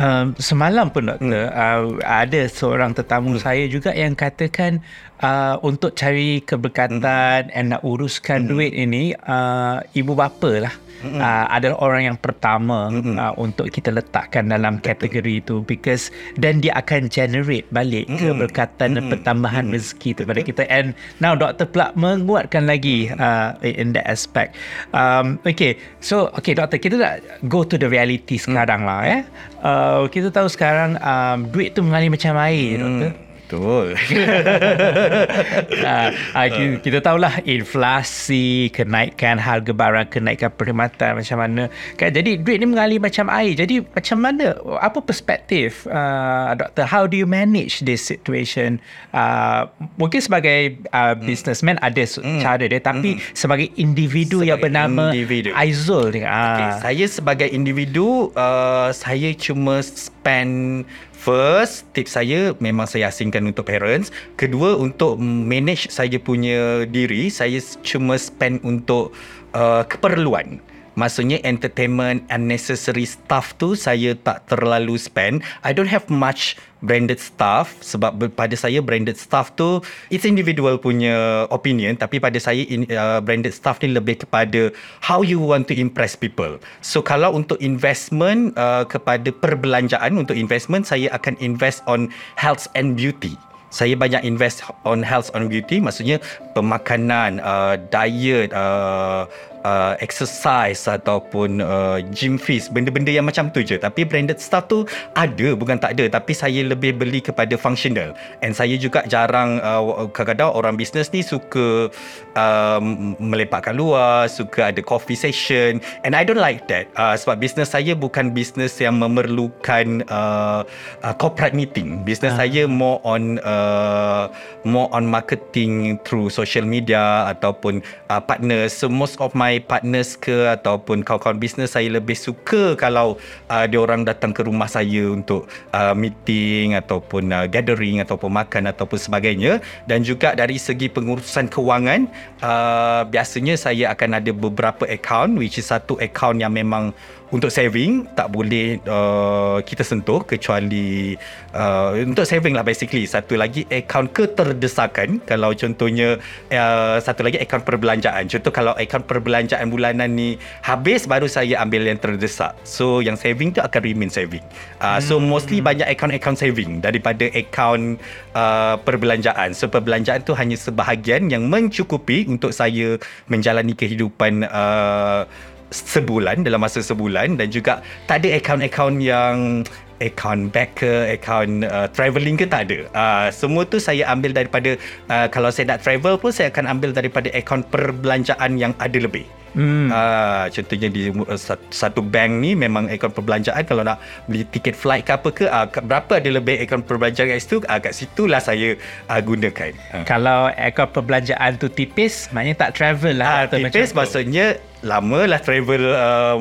[0.00, 1.50] Um, semalam pun doktor hmm.
[1.50, 3.42] uh, ada seorang tetamu hmm.
[3.42, 4.80] saya juga yang katakan
[5.20, 7.56] uh, untuk cari keberkatan hmm.
[7.56, 8.48] and nak uruskan hmm.
[8.48, 11.20] duit ini uh, ibu bapa lah mm-hmm.
[11.20, 13.16] uh, adalah orang yang pertama mm-hmm.
[13.16, 18.20] uh, untuk kita letakkan dalam kategori itu because then dia akan generate balik mm-hmm.
[18.20, 19.08] keberkatan mm-hmm.
[19.08, 19.80] dan pertambahan mm-hmm.
[19.80, 24.56] rezeki kepada kita and now doktor pula menguatkan lagi uh, in that aspect
[24.92, 27.14] um, okay so okay doktor kita nak
[27.48, 29.04] go to the reality sekarang mm-hmm.
[29.04, 29.22] lah eh
[29.64, 33.00] uh, kita tahu sekarang um, duit tu mengalir macam air mm-hmm.
[33.00, 33.98] doktor Betul.
[35.82, 41.66] uh, uh, kita, kita tahulah inflasi, kenaikan harga barang, kenaikan perkhidmatan macam mana.
[41.98, 42.14] Kan?
[42.14, 43.58] Jadi duit ni mengalir macam air.
[43.58, 46.86] Jadi macam mana, apa perspektif uh, doktor?
[46.86, 48.78] How do you manage this situation?
[49.10, 49.66] Uh,
[49.98, 51.88] mungkin sebagai uh, businessman mm.
[51.90, 52.40] ada mm.
[52.46, 52.78] cara dia.
[52.78, 53.34] Tapi mm.
[53.34, 55.50] sebagai individu sebagai yang bernama individu.
[55.58, 56.14] Aizul.
[56.14, 56.22] Uh.
[56.22, 56.68] Okay.
[56.86, 60.86] Saya sebagai individu, uh, saya cuma spend
[61.20, 64.08] First, tips saya memang saya asingkan untuk parents.
[64.40, 69.12] Kedua, untuk manage saya punya diri, saya cuma spend untuk
[69.52, 70.64] uh, keperluan.
[70.98, 75.46] Maksudnya entertainment unnecessary stuff tu saya tak terlalu spend.
[75.62, 81.44] I don't have much branded stuff sebab pada saya branded stuff tu it's individual punya
[81.52, 84.72] opinion tapi pada saya in, uh, branded stuff ni lebih kepada
[85.04, 86.56] how you want to impress people.
[86.80, 92.08] So kalau untuk investment uh, kepada perbelanjaan untuk investment saya akan invest on
[92.40, 93.36] health and beauty
[93.70, 96.18] saya banyak invest on health on beauty maksudnya
[96.58, 99.30] pemakanan uh, diet uh,
[99.64, 103.76] uh, exercise ataupun uh, gym fees benda-benda yang macam tu je.
[103.80, 104.84] Tapi branded stuff tu
[105.16, 106.20] ada bukan tak ada.
[106.20, 108.14] Tapi saya lebih beli kepada functional.
[108.44, 111.90] And saya juga jarang uh, kadang-kadang orang bisnes ni suka
[112.36, 115.82] um, melepakkan luar suka ada coffee session.
[116.04, 120.62] And I don't like that uh, sebab bisnes saya bukan bisnes yang memerlukan uh,
[121.02, 122.06] uh, corporate meeting.
[122.06, 122.38] Bisnes uh.
[122.46, 124.30] saya more on uh,
[124.62, 128.76] more on marketing through social media ataupun uh, partners.
[128.76, 133.18] So most of my partners ke ataupun kawan-kawan bisnes saya lebih suka kalau
[133.50, 138.70] uh, dia orang datang ke rumah saya untuk uh, meeting ataupun uh, gathering ataupun makan
[138.70, 139.58] ataupun sebagainya.
[139.90, 142.06] Dan juga dari segi pengurusan kewangan
[142.44, 146.94] uh, biasanya saya akan ada beberapa account which is satu account yang memang
[147.30, 151.14] untuk saving tak boleh uh, kita sentuh kecuali
[151.54, 153.06] uh, untuk saving lah basically.
[153.06, 155.22] Satu lagi account keterdesakan.
[155.24, 156.18] Kalau contohnya
[156.50, 158.26] uh, satu lagi account perbelanjaan.
[158.26, 162.54] Contoh kalau account perbelanjaan bulanan ni habis baru saya ambil yang terdesak.
[162.66, 164.42] So yang saving tu akan remain saving.
[164.82, 165.02] Uh, hmm.
[165.02, 168.02] so mostly banyak account-account saving daripada account
[168.34, 169.54] uh, perbelanjaan.
[169.54, 172.98] So perbelanjaan tu hanya sebahagian yang mencukupi untuk saya
[173.30, 175.24] menjalani kehidupan uh,
[175.70, 179.62] sebulan dalam masa sebulan dan juga tak ada akaun-akaun yang
[180.00, 184.74] akaun back ke akaun uh, travelling ke tak ada uh, semua tu saya ambil daripada
[185.12, 189.28] uh, kalau saya nak travel pun saya akan ambil daripada akaun perbelanjaan yang ada lebih
[189.50, 189.90] Hmm.
[189.90, 191.40] Uh, contohnya di uh,
[191.74, 193.98] satu bank ni memang akaun perbelanjaan kalau nak
[194.30, 197.78] beli tiket flight ke apa ke uh, berapa ada lebih akaun perbelanjaan kat situ uh,
[197.82, 198.78] kat situlah saya
[199.10, 199.74] uh, gunakan.
[199.90, 200.06] Uh.
[200.06, 203.50] Kalau akaun perbelanjaan tu tipis maknanya tak travel lah.
[203.50, 206.36] Uh, tipis maksudnya lama lah travel uh,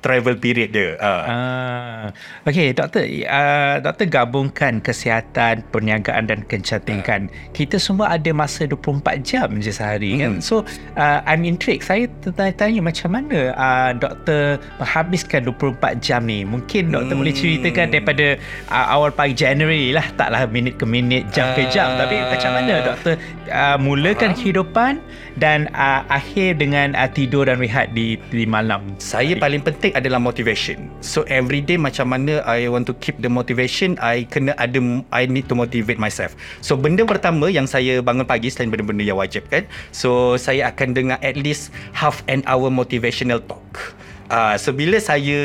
[0.00, 0.96] travel period dia.
[0.98, 1.22] Uh.
[1.24, 2.04] Ah.
[2.48, 7.28] Okey, doktor, uh, doktor gabungkan kesihatan, perniagaan dan kecantikan.
[7.28, 7.52] Uh.
[7.52, 10.36] Kita semua ada masa 24 jam je sehari kan?
[10.36, 10.40] hmm.
[10.40, 10.44] kan.
[10.44, 10.64] So,
[10.96, 11.84] uh, I'm intrigued.
[11.84, 12.08] Saya
[12.56, 16.42] tanya macam mana uh, doktor menghabiskan 24 jam ni?
[16.42, 17.20] Mungkin doktor hmm.
[17.22, 18.26] boleh ceritakan daripada
[18.72, 21.54] uh, awal pagi January lah, taklah minit ke minit, jam uh.
[21.54, 23.14] ke jam, tapi macam mana doktor
[23.52, 24.36] uh, mulakan uh.
[24.36, 24.92] kehidupan
[25.36, 28.96] dan uh, akhir dengan uh, tidur dan rehat di di malam.
[28.96, 30.78] Saya paling penting penting adalah motivation.
[31.02, 34.78] So every day macam mana I want to keep the motivation, I kena ada
[35.10, 36.38] I need to motivate myself.
[36.62, 39.66] So benda pertama yang saya bangun pagi selain benda-benda yang wajib kan.
[39.90, 43.98] So saya akan dengar at least half an hour motivational talk.
[44.30, 45.42] Uh, so bila saya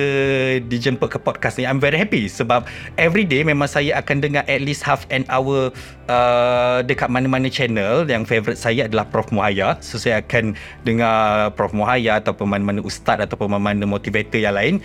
[0.61, 2.69] dijemput ke podcast ni I'm very happy sebab
[3.01, 5.73] every day memang saya akan dengar at least half an hour
[6.05, 8.05] uh, dekat mana-mana channel.
[8.05, 9.33] Yang favourite saya adalah Prof.
[9.33, 10.53] Muhaya so saya akan
[10.85, 11.73] dengar Prof.
[11.73, 14.75] Muhaya ataupun mana-mana ustaz ataupun mana-mana motivator yang lain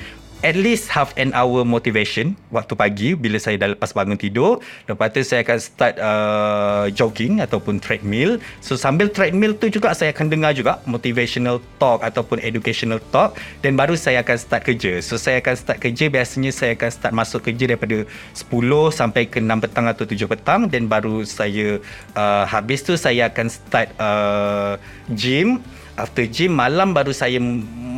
[0.40, 4.64] at least half an hour motivation waktu pagi bila saya dah lepas bangun tidur.
[4.88, 8.40] Lepas tu saya akan start uh, jogging ataupun treadmill.
[8.64, 13.36] So sambil treadmill tu juga saya akan dengar juga motivational talk ataupun educational talk.
[13.60, 15.04] Dan baru saya akan start kerja.
[15.04, 18.48] So saya akan start kerja biasanya saya akan start masuk kerja daripada 10
[18.96, 20.60] sampai ke 6 petang atau 7 petang.
[20.72, 21.78] Dan baru saya
[22.16, 24.80] uh, habis tu saya akan start uh,
[25.12, 25.60] gym.
[26.00, 27.36] After gym malam baru saya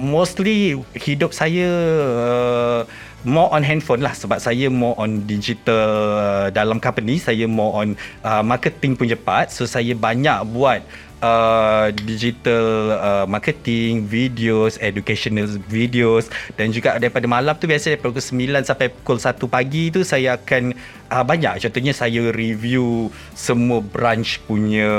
[0.02, 1.70] mostly hidup saya
[2.18, 2.82] uh,
[3.22, 4.12] more on handphone lah.
[4.12, 7.22] Sebab saya more on digital uh, dalam company.
[7.22, 7.88] Saya more on
[8.26, 9.54] uh, marketing punya part.
[9.54, 10.82] So saya banyak buat
[11.22, 12.66] uh, digital
[12.98, 16.28] uh, marketing videos educational videos.
[16.58, 20.36] Dan juga daripada malam tu biasa daripada pukul 9 sampai pukul 1 pagi tu saya
[20.36, 20.74] akan
[21.08, 21.62] uh, banyak.
[21.62, 24.90] Contohnya saya review semua branch punya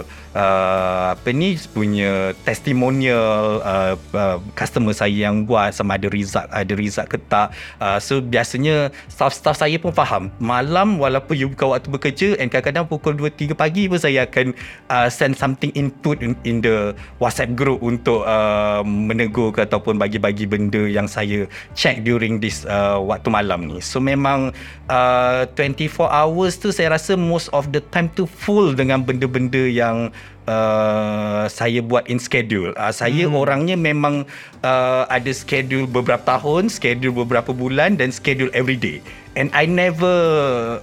[0.00, 6.72] uh, apa ni punya testimonial uh, uh, customer saya yang buat sama ada result ada
[6.76, 7.52] result ke tak.
[7.76, 10.32] Uh, so biasanya staff-staff saya pun faham.
[10.40, 14.56] Malam walaupun you buka waktu bekerja and kadang-kadang pukul 2 3 pagi pun saya akan
[14.88, 20.48] uh, send something input in, in the WhatsApp group untuk uh, menegur ke ataupun bagi-bagi
[20.48, 21.44] benda yang saya
[21.76, 23.84] check during this uh, waktu malam ni.
[23.84, 24.56] So memang
[24.88, 30.08] uh, 24 hours tu saya rasa most of the time tu full dengan benda-benda yang
[30.46, 32.74] uh, saya buat in schedule.
[32.74, 33.36] Uh, saya hmm.
[33.36, 34.26] orangnya memang
[34.62, 39.02] uh, ada schedule beberapa tahun, schedule beberapa bulan dan schedule every day.
[39.38, 40.14] And I never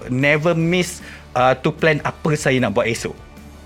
[0.09, 1.03] never miss
[1.35, 3.15] uh, to plan apa saya nak buat esok.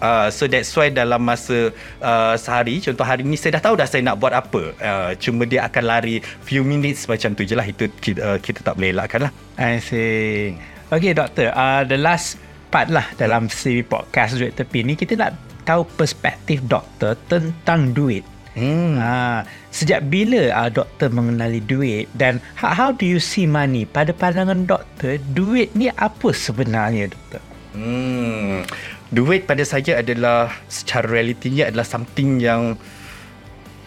[0.03, 1.71] Uh, so that's why dalam masa
[2.03, 5.47] uh, sehari contoh hari ni saya dah tahu dah saya nak buat apa uh, cuma
[5.47, 8.91] dia akan lari few minutes macam tu je lah itu kita, uh, kita tak boleh
[8.91, 10.59] elakkan lah I see
[10.91, 12.35] Okay doktor uh, the last
[12.67, 18.23] part lah dalam series podcast Duit Tepi ni kita nak tahu perspektif doktor tentang duit.
[18.53, 19.01] Hmm.
[19.01, 19.41] Ha,
[19.73, 24.69] sejak bila uh, doktor mengenali duit dan how, how do you see money pada pandangan
[24.69, 27.41] doktor duit ni apa sebenarnya doktor?
[27.73, 28.61] Hmm.
[29.09, 32.77] Duit pada saya adalah secara realitinya adalah something yang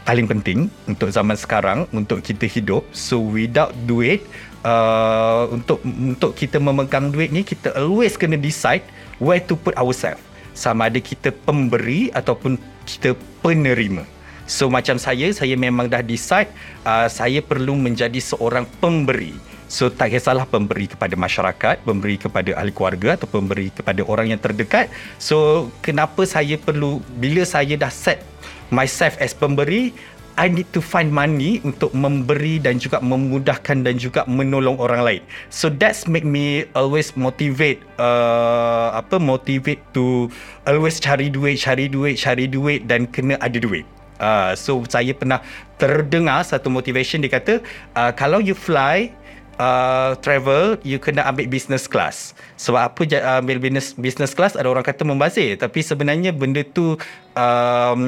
[0.07, 2.83] paling penting untuk zaman sekarang untuk kita hidup.
[2.91, 4.27] So without duit
[4.67, 8.83] uh, untuk untuk kita memegang duit ni kita always kena decide
[9.23, 10.23] where to put ourselves.
[10.57, 12.57] Sama ada kita pemberi ataupun
[12.89, 13.13] kita
[13.45, 14.09] penerima.
[14.47, 16.49] So macam saya, saya memang dah decide
[16.87, 19.35] uh, saya perlu menjadi seorang pemberi.
[19.67, 24.39] So tak kisahlah pemberi kepada masyarakat, pemberi kepada ahli keluarga atau pemberi kepada orang yang
[24.39, 24.87] terdekat.
[25.19, 28.23] So kenapa saya perlu bila saya dah set
[28.71, 29.91] myself as pemberi,
[30.37, 35.23] I need to find money untuk memberi dan juga memudahkan dan juga menolong orang lain.
[35.49, 40.29] So that's make me always motivate uh, apa motivate to
[40.69, 43.89] always cari duit, cari duit, cari duit dan kena ada duit.
[44.17, 45.41] Uh, so saya pernah
[45.77, 47.61] terdengar satu motivation dia kata
[47.97, 49.13] uh, kalau you fly
[49.59, 52.33] uh, travel you kena ambil business class.
[52.61, 54.57] Sebab apa uh, ambil business business class?
[54.57, 55.57] Ada orang kata membazir.
[55.61, 56.97] Tapi sebenarnya benda tu
[57.37, 58.03] um,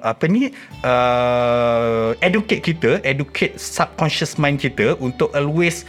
[0.00, 0.50] apa ni
[0.82, 5.86] uh, educate kita educate subconscious mind kita untuk always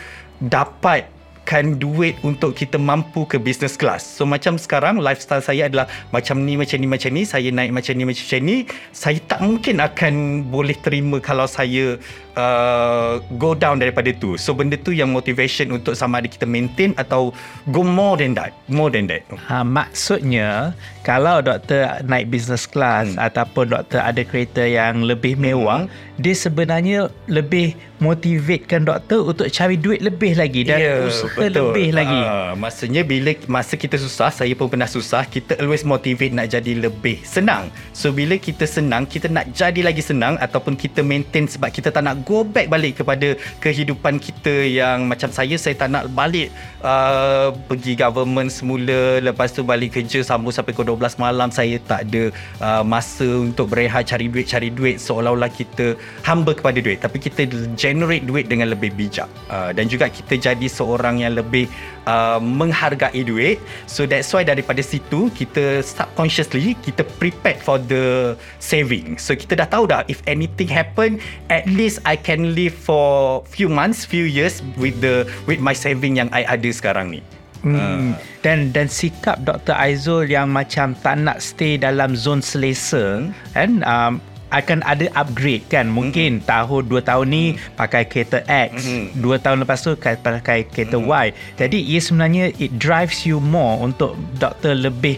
[0.51, 1.07] dapat
[1.45, 4.01] kan duit untuk kita mampu ke business class.
[4.01, 7.93] So macam sekarang lifestyle saya adalah macam ni macam ni macam ni, saya naik macam
[7.93, 10.13] ni macam ni, saya tak mungkin akan
[10.49, 12.01] boleh terima kalau saya
[12.37, 14.37] uh, go down daripada tu.
[14.39, 17.33] So benda tu yang motivation untuk sama ada kita maintain atau
[17.71, 19.25] go more than that, more than that.
[19.49, 23.19] Ha, maksudnya kalau doktor naik business class hmm.
[23.19, 26.21] ataupun doktor ada kereta yang lebih mewah, hmm.
[26.21, 27.73] dia sebenarnya lebih
[28.03, 31.71] motivatekan doktor untuk cari duit lebih lagi dan yeah, usaha betul.
[31.71, 32.21] lebih lagi.
[32.27, 36.75] Uh, maksudnya bila masa kita susah, saya pun pernah susah, kita always motivate nak jadi
[36.75, 37.71] lebih senang.
[37.95, 42.03] So bila kita senang, kita nak jadi lagi senang ataupun kita maintain sebab kita tak
[42.03, 46.49] nak go back balik kepada kehidupan kita yang macam saya, saya tak nak balik
[46.81, 52.09] uh, pergi government semula, lepas tu balik kerja sambung sampai ke 12 malam, saya tak
[52.09, 54.97] ada uh, masa untuk berehat cari duit, cari duit.
[54.97, 55.93] Seolah-olah kita
[56.25, 56.99] hamba kepada duit.
[56.99, 57.45] Tapi kita
[57.77, 59.29] generate duit dengan lebih bijak.
[59.47, 61.69] Uh, dan juga kita jadi seorang yang lebih
[62.09, 63.61] uh, menghargai duit.
[63.85, 69.21] So that's why daripada situ kita subconsciously kita prepared for the saving.
[69.21, 71.21] So kita dah tahu dah if anything happen
[71.51, 76.19] at least I can live for few months few years with the with my saving
[76.19, 77.21] yang I ada sekarang ni
[77.65, 78.13] Hmm.
[78.13, 78.13] Uh.
[78.45, 79.73] Dan dan sikap Dr.
[79.73, 83.25] Aizul yang macam tak nak stay dalam zon selesa
[83.57, 84.21] kan um,
[84.53, 86.47] akan ada upgrade kan mungkin mm-hmm.
[86.47, 87.75] tahun 2 tahun ni mm-hmm.
[87.75, 89.19] pakai kereta X mm-hmm.
[89.19, 91.11] 2 tahun lepas tu pakai kereta mm-hmm.
[91.11, 95.17] Y jadi ia sebenarnya it drives you more untuk doktor lebih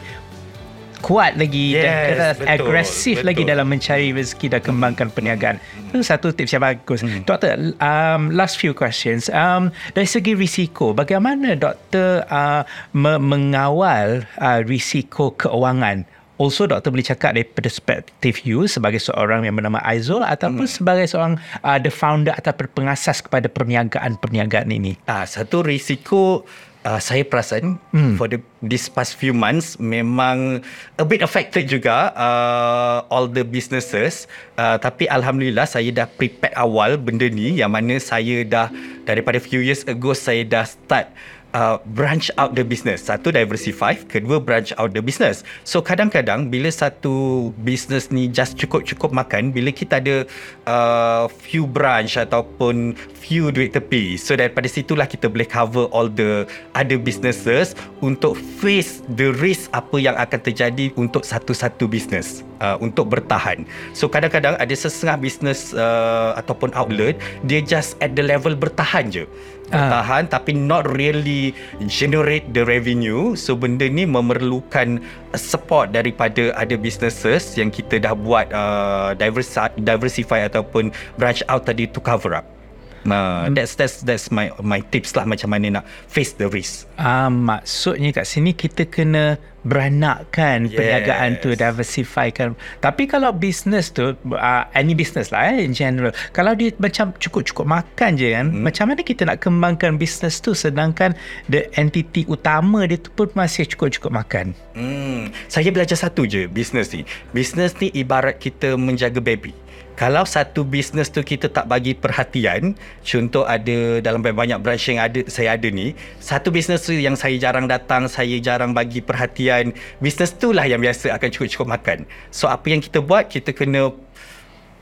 [1.01, 3.27] kuat lagi yes, dan keras agresif betul.
[3.29, 5.57] lagi dalam mencari rezeki dan kembangkan perniagaan.
[5.89, 7.05] Itu satu tips yang bagus.
[7.05, 7.23] Hmm.
[7.23, 9.29] Doktor, um, last few questions.
[9.29, 12.65] Um, dari segi risiko, bagaimana doktor uh,
[12.97, 16.05] mengawal uh, risiko keuangan
[16.37, 20.75] Also doktor boleh cakap dari perspektif you sebagai seorang yang bernama Aizul ataupun hmm.
[20.77, 25.01] sebagai seorang uh, the founder atau pengasas kepada perniagaan-perniagaan ini.
[25.09, 26.45] Ah satu risiko
[26.87, 28.15] uh, saya perasan hmm.
[28.15, 30.63] for the this past few months memang
[30.95, 36.95] a bit affected juga uh, all the businesses uh, tapi alhamdulillah saya dah prepare awal
[36.95, 38.71] benda ni yang mana saya dah
[39.03, 41.11] daripada few years ago saya dah start
[41.53, 43.07] uh, branch out the business.
[43.07, 45.45] Satu diversify, kedua branch out the business.
[45.63, 50.25] So kadang-kadang bila satu business ni just cukup-cukup makan, bila kita ada
[50.67, 54.19] uh, few branch ataupun few duit tepi.
[54.19, 59.99] So daripada situlah kita boleh cover all the other businesses untuk face the risk apa
[59.99, 63.63] yang akan terjadi untuk satu-satu business uh, untuk bertahan.
[63.93, 69.25] So kadang-kadang ada sesetengah business uh, ataupun outlet dia just at the level bertahan je.
[69.67, 70.31] Bertahan uh.
[70.31, 71.51] tapi not really
[71.91, 73.35] generate the revenue.
[73.35, 75.03] So benda ni memerlukan
[75.35, 80.89] support daripada ada businesses yang kita dah buat uh, diversify, diversify ataupun
[81.19, 82.56] branch out tadi to cover up.
[83.05, 86.89] Nah, that's that's that's my my tips lah macam mana nak face the risk.
[86.97, 89.37] Ah, uh, maksudnya kat sini kita kena
[89.67, 90.79] beranakkan yes.
[90.79, 92.55] perniagaan tu diversifykan.
[92.79, 97.67] Tapi kalau business tu uh, any business lah eh, in general, kalau dia macam cukup-cukup
[97.67, 98.63] makan je kan, hmm.
[98.63, 101.11] macam mana kita nak kembangkan business tu sedangkan
[101.51, 104.55] the entity utama dia tu pun masih cukup-cukup makan.
[104.71, 107.03] Hmm, saya belajar satu je business ni.
[107.35, 109.51] Business ni ibarat kita menjaga baby
[109.97, 115.25] kalau satu bisnes tu kita tak bagi perhatian contoh ada dalam banyak branch yang ada
[115.25, 120.37] saya ada ni satu bisnes tu yang saya jarang datang saya jarang bagi perhatian bisnes
[120.37, 121.97] tu lah yang biasa akan cukup-cukup makan.
[122.29, 123.27] So apa yang kita buat?
[123.27, 123.89] Kita kena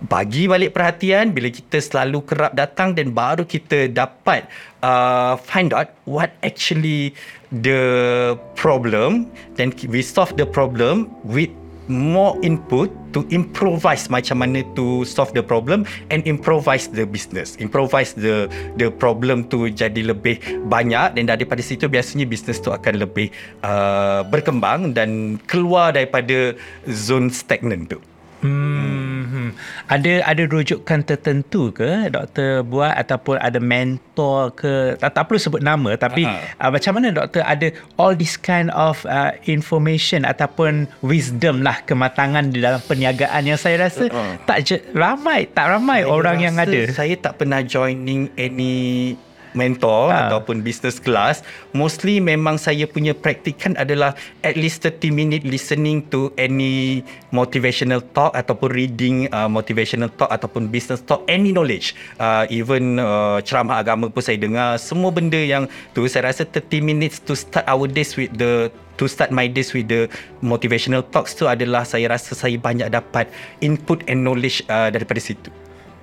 [0.04, 1.32] bagi balik perhatian.
[1.32, 4.46] Bila kita selalu kerap datang dan baru kita dapat
[4.84, 7.16] uh, find out what actually
[7.64, 11.52] the problem then we solve the problem with
[11.88, 17.56] more input to improvise macam mana to solve the problem and improvise the business.
[17.62, 23.08] Improvise the the problem tu jadi lebih banyak dan daripada situ biasanya business tu akan
[23.08, 23.32] lebih
[23.64, 26.58] uh, berkembang dan keluar daripada
[26.90, 28.00] zone stagnant tu
[28.46, 29.50] Hmm.
[29.86, 35.62] Ada ada rujukan tertentu ke doktor buat ataupun ada mentor ke tak, tak perlu sebut
[35.62, 37.70] nama tapi uh, macam mana doktor ada
[38.02, 43.86] all this kind of uh, information ataupun wisdom lah kematangan di dalam perniagaan yang saya
[43.86, 46.82] rasa uh, tak je, ramai tak ramai saya orang yang ada.
[46.92, 49.16] Saya tak pernah joining any
[49.56, 50.28] mentor ha.
[50.30, 51.42] ataupun business class
[51.72, 57.02] mostly memang saya punya praktikan adalah at least 30 minute listening to any
[57.32, 63.42] motivational talk ataupun reading uh, motivational talk ataupun business talk any knowledge uh, even uh,
[63.42, 67.66] ceramah agama pun saya dengar semua benda yang tu saya rasa 30 minutes to start
[67.66, 70.08] our days with the to start my days with the
[70.40, 73.28] motivational talks tu adalah saya rasa saya banyak dapat
[73.60, 75.52] input and knowledge uh, daripada situ.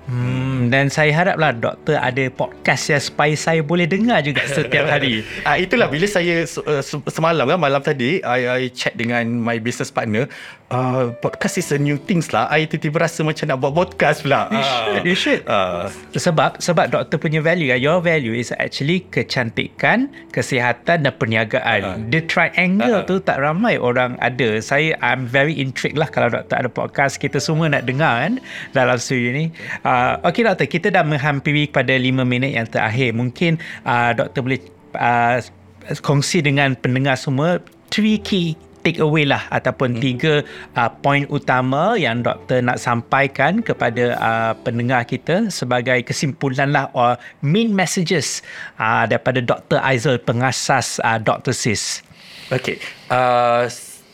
[0.03, 5.23] Hmm, dan saya haraplah doktor ada podcast yang supaya saya boleh dengar juga setiap hari.
[5.47, 9.95] ah itulah bila saya uh, semalam kan malam tadi I, I chat dengan my business
[9.95, 10.27] partner
[10.73, 12.51] uh, podcast is a new things lah.
[12.51, 14.51] I tiba-tiba rasa macam nak buat podcast pula.
[14.51, 15.03] You should.
[15.07, 15.41] You should.
[15.47, 15.87] Uh.
[16.11, 21.81] Sebab sebab doktor punya value your value is actually kecantikan, kesihatan dan perniagaan.
[21.81, 21.95] Uh.
[22.11, 23.07] The triangle uh.
[23.07, 24.59] tu tak ramai orang ada.
[24.59, 28.33] Saya I'm very intrigued lah kalau doktor ada podcast kita semua nak dengar kan
[28.75, 29.47] dalam studio ni.
[29.81, 33.13] Uh, Uh, Okey doktor, kita dah menghampiri pada 5 minit yang terakhir.
[33.13, 34.61] Mungkin uh, doktor boleh
[34.97, 35.37] uh,
[36.01, 37.61] kongsi dengan pendengar semua
[37.93, 40.01] three key take away lah ataupun hmm.
[40.03, 40.33] tiga
[40.75, 47.15] uh, poin utama yang doktor nak sampaikan kepada uh, pendengar kita sebagai kesimpulan lah or
[47.39, 48.43] main messages
[48.77, 49.79] uh, daripada Dr.
[49.79, 51.55] Aizul pengasas uh, Dr.
[51.55, 52.03] Sis.
[52.51, 52.77] Okay.
[53.07, 53.71] Uh,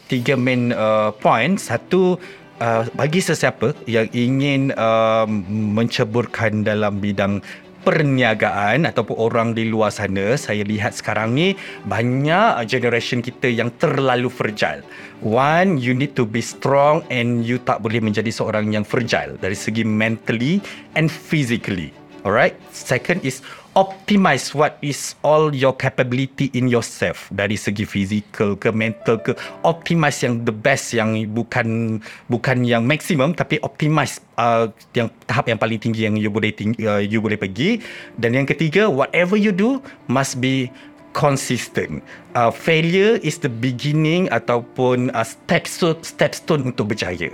[0.08, 1.58] tiga main uh, point.
[1.58, 2.16] Satu,
[2.62, 7.42] uh, bagi sesiapa yang ingin uh, menceburkan dalam bidang
[7.90, 11.58] perniagaan ataupun orang di luar sana saya lihat sekarang ni
[11.90, 14.86] banyak generation kita yang terlalu fragile.
[15.26, 19.58] One you need to be strong and you tak boleh menjadi seorang yang fragile dari
[19.58, 20.62] segi mentally
[20.94, 21.90] and physically.
[22.22, 22.54] Alright?
[22.70, 23.42] Second is
[23.80, 27.32] optimize what is all your capability in yourself.
[27.32, 29.32] Dari segi physical ke mental ke
[29.64, 35.56] optimize yang the best yang bukan bukan yang maximum tapi optimize uh, yang tahap yang
[35.56, 37.80] paling tinggi yang you boleh tinggi, uh, you boleh pergi.
[38.20, 39.80] Dan yang ketiga whatever you do
[40.12, 40.68] must be
[41.16, 42.04] consistent.
[42.36, 47.32] Uh, failure is the beginning ataupun uh, step stone step stone untuk berjaya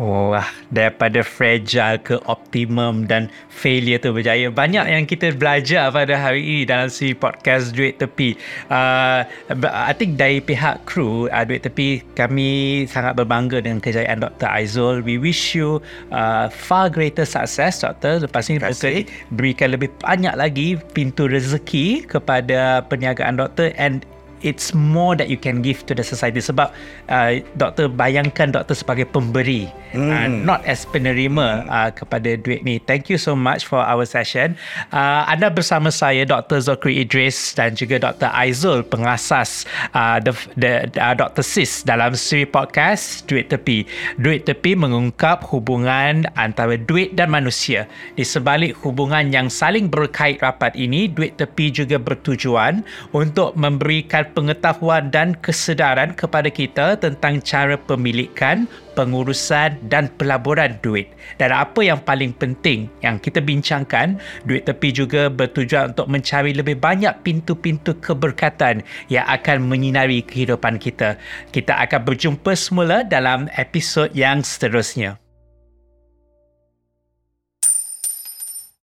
[0.00, 4.48] Wah, daripada fragile ke optimum dan failure tu berjaya.
[4.48, 8.32] Banyak yang kita belajar pada hari ini dalam si podcast Duit Tepi.
[8.72, 9.28] Uh,
[9.68, 14.48] I think dari pihak kru uh, Duit Tepi, kami sangat berbangga dengan kejayaan Dr.
[14.48, 15.04] Aizul.
[15.04, 18.24] We wish you uh, far greater success, Dr.
[18.24, 19.04] Lepas ini, Dr.
[19.36, 23.76] berikan lebih banyak lagi pintu rezeki kepada perniagaan Dr.
[23.76, 24.08] and
[24.40, 26.70] it's more that you can give to the society sebab
[27.08, 30.10] uh, doktor bayangkan doktor sebagai pemberi mm.
[30.10, 34.56] uh, not as penerima uh, kepada duit ni thank you so much for our session
[34.90, 36.60] uh, anda bersama saya Dr.
[36.60, 38.32] Zokri Idris dan juga Dr.
[38.32, 41.44] Aizul pengasas uh, the, the uh, Dr.
[41.44, 43.84] Sis dalam seri podcast Duit Tepi
[44.18, 47.86] Duit Tepi mengungkap hubungan antara duit dan manusia
[48.16, 52.82] di sebalik hubungan yang saling berkait rapat ini Duit Tepi juga bertujuan
[53.12, 58.64] untuk memberikan pengetahuan dan kesedaran kepada kita tentang cara pemilikan,
[58.94, 61.10] pengurusan dan pelaburan duit.
[61.38, 66.78] Dan apa yang paling penting yang kita bincangkan, duit tepi juga bertujuan untuk mencari lebih
[66.82, 71.16] banyak pintu-pintu keberkatan yang akan menyinari kehidupan kita.
[71.54, 75.21] Kita akan berjumpa semula dalam episod yang seterusnya.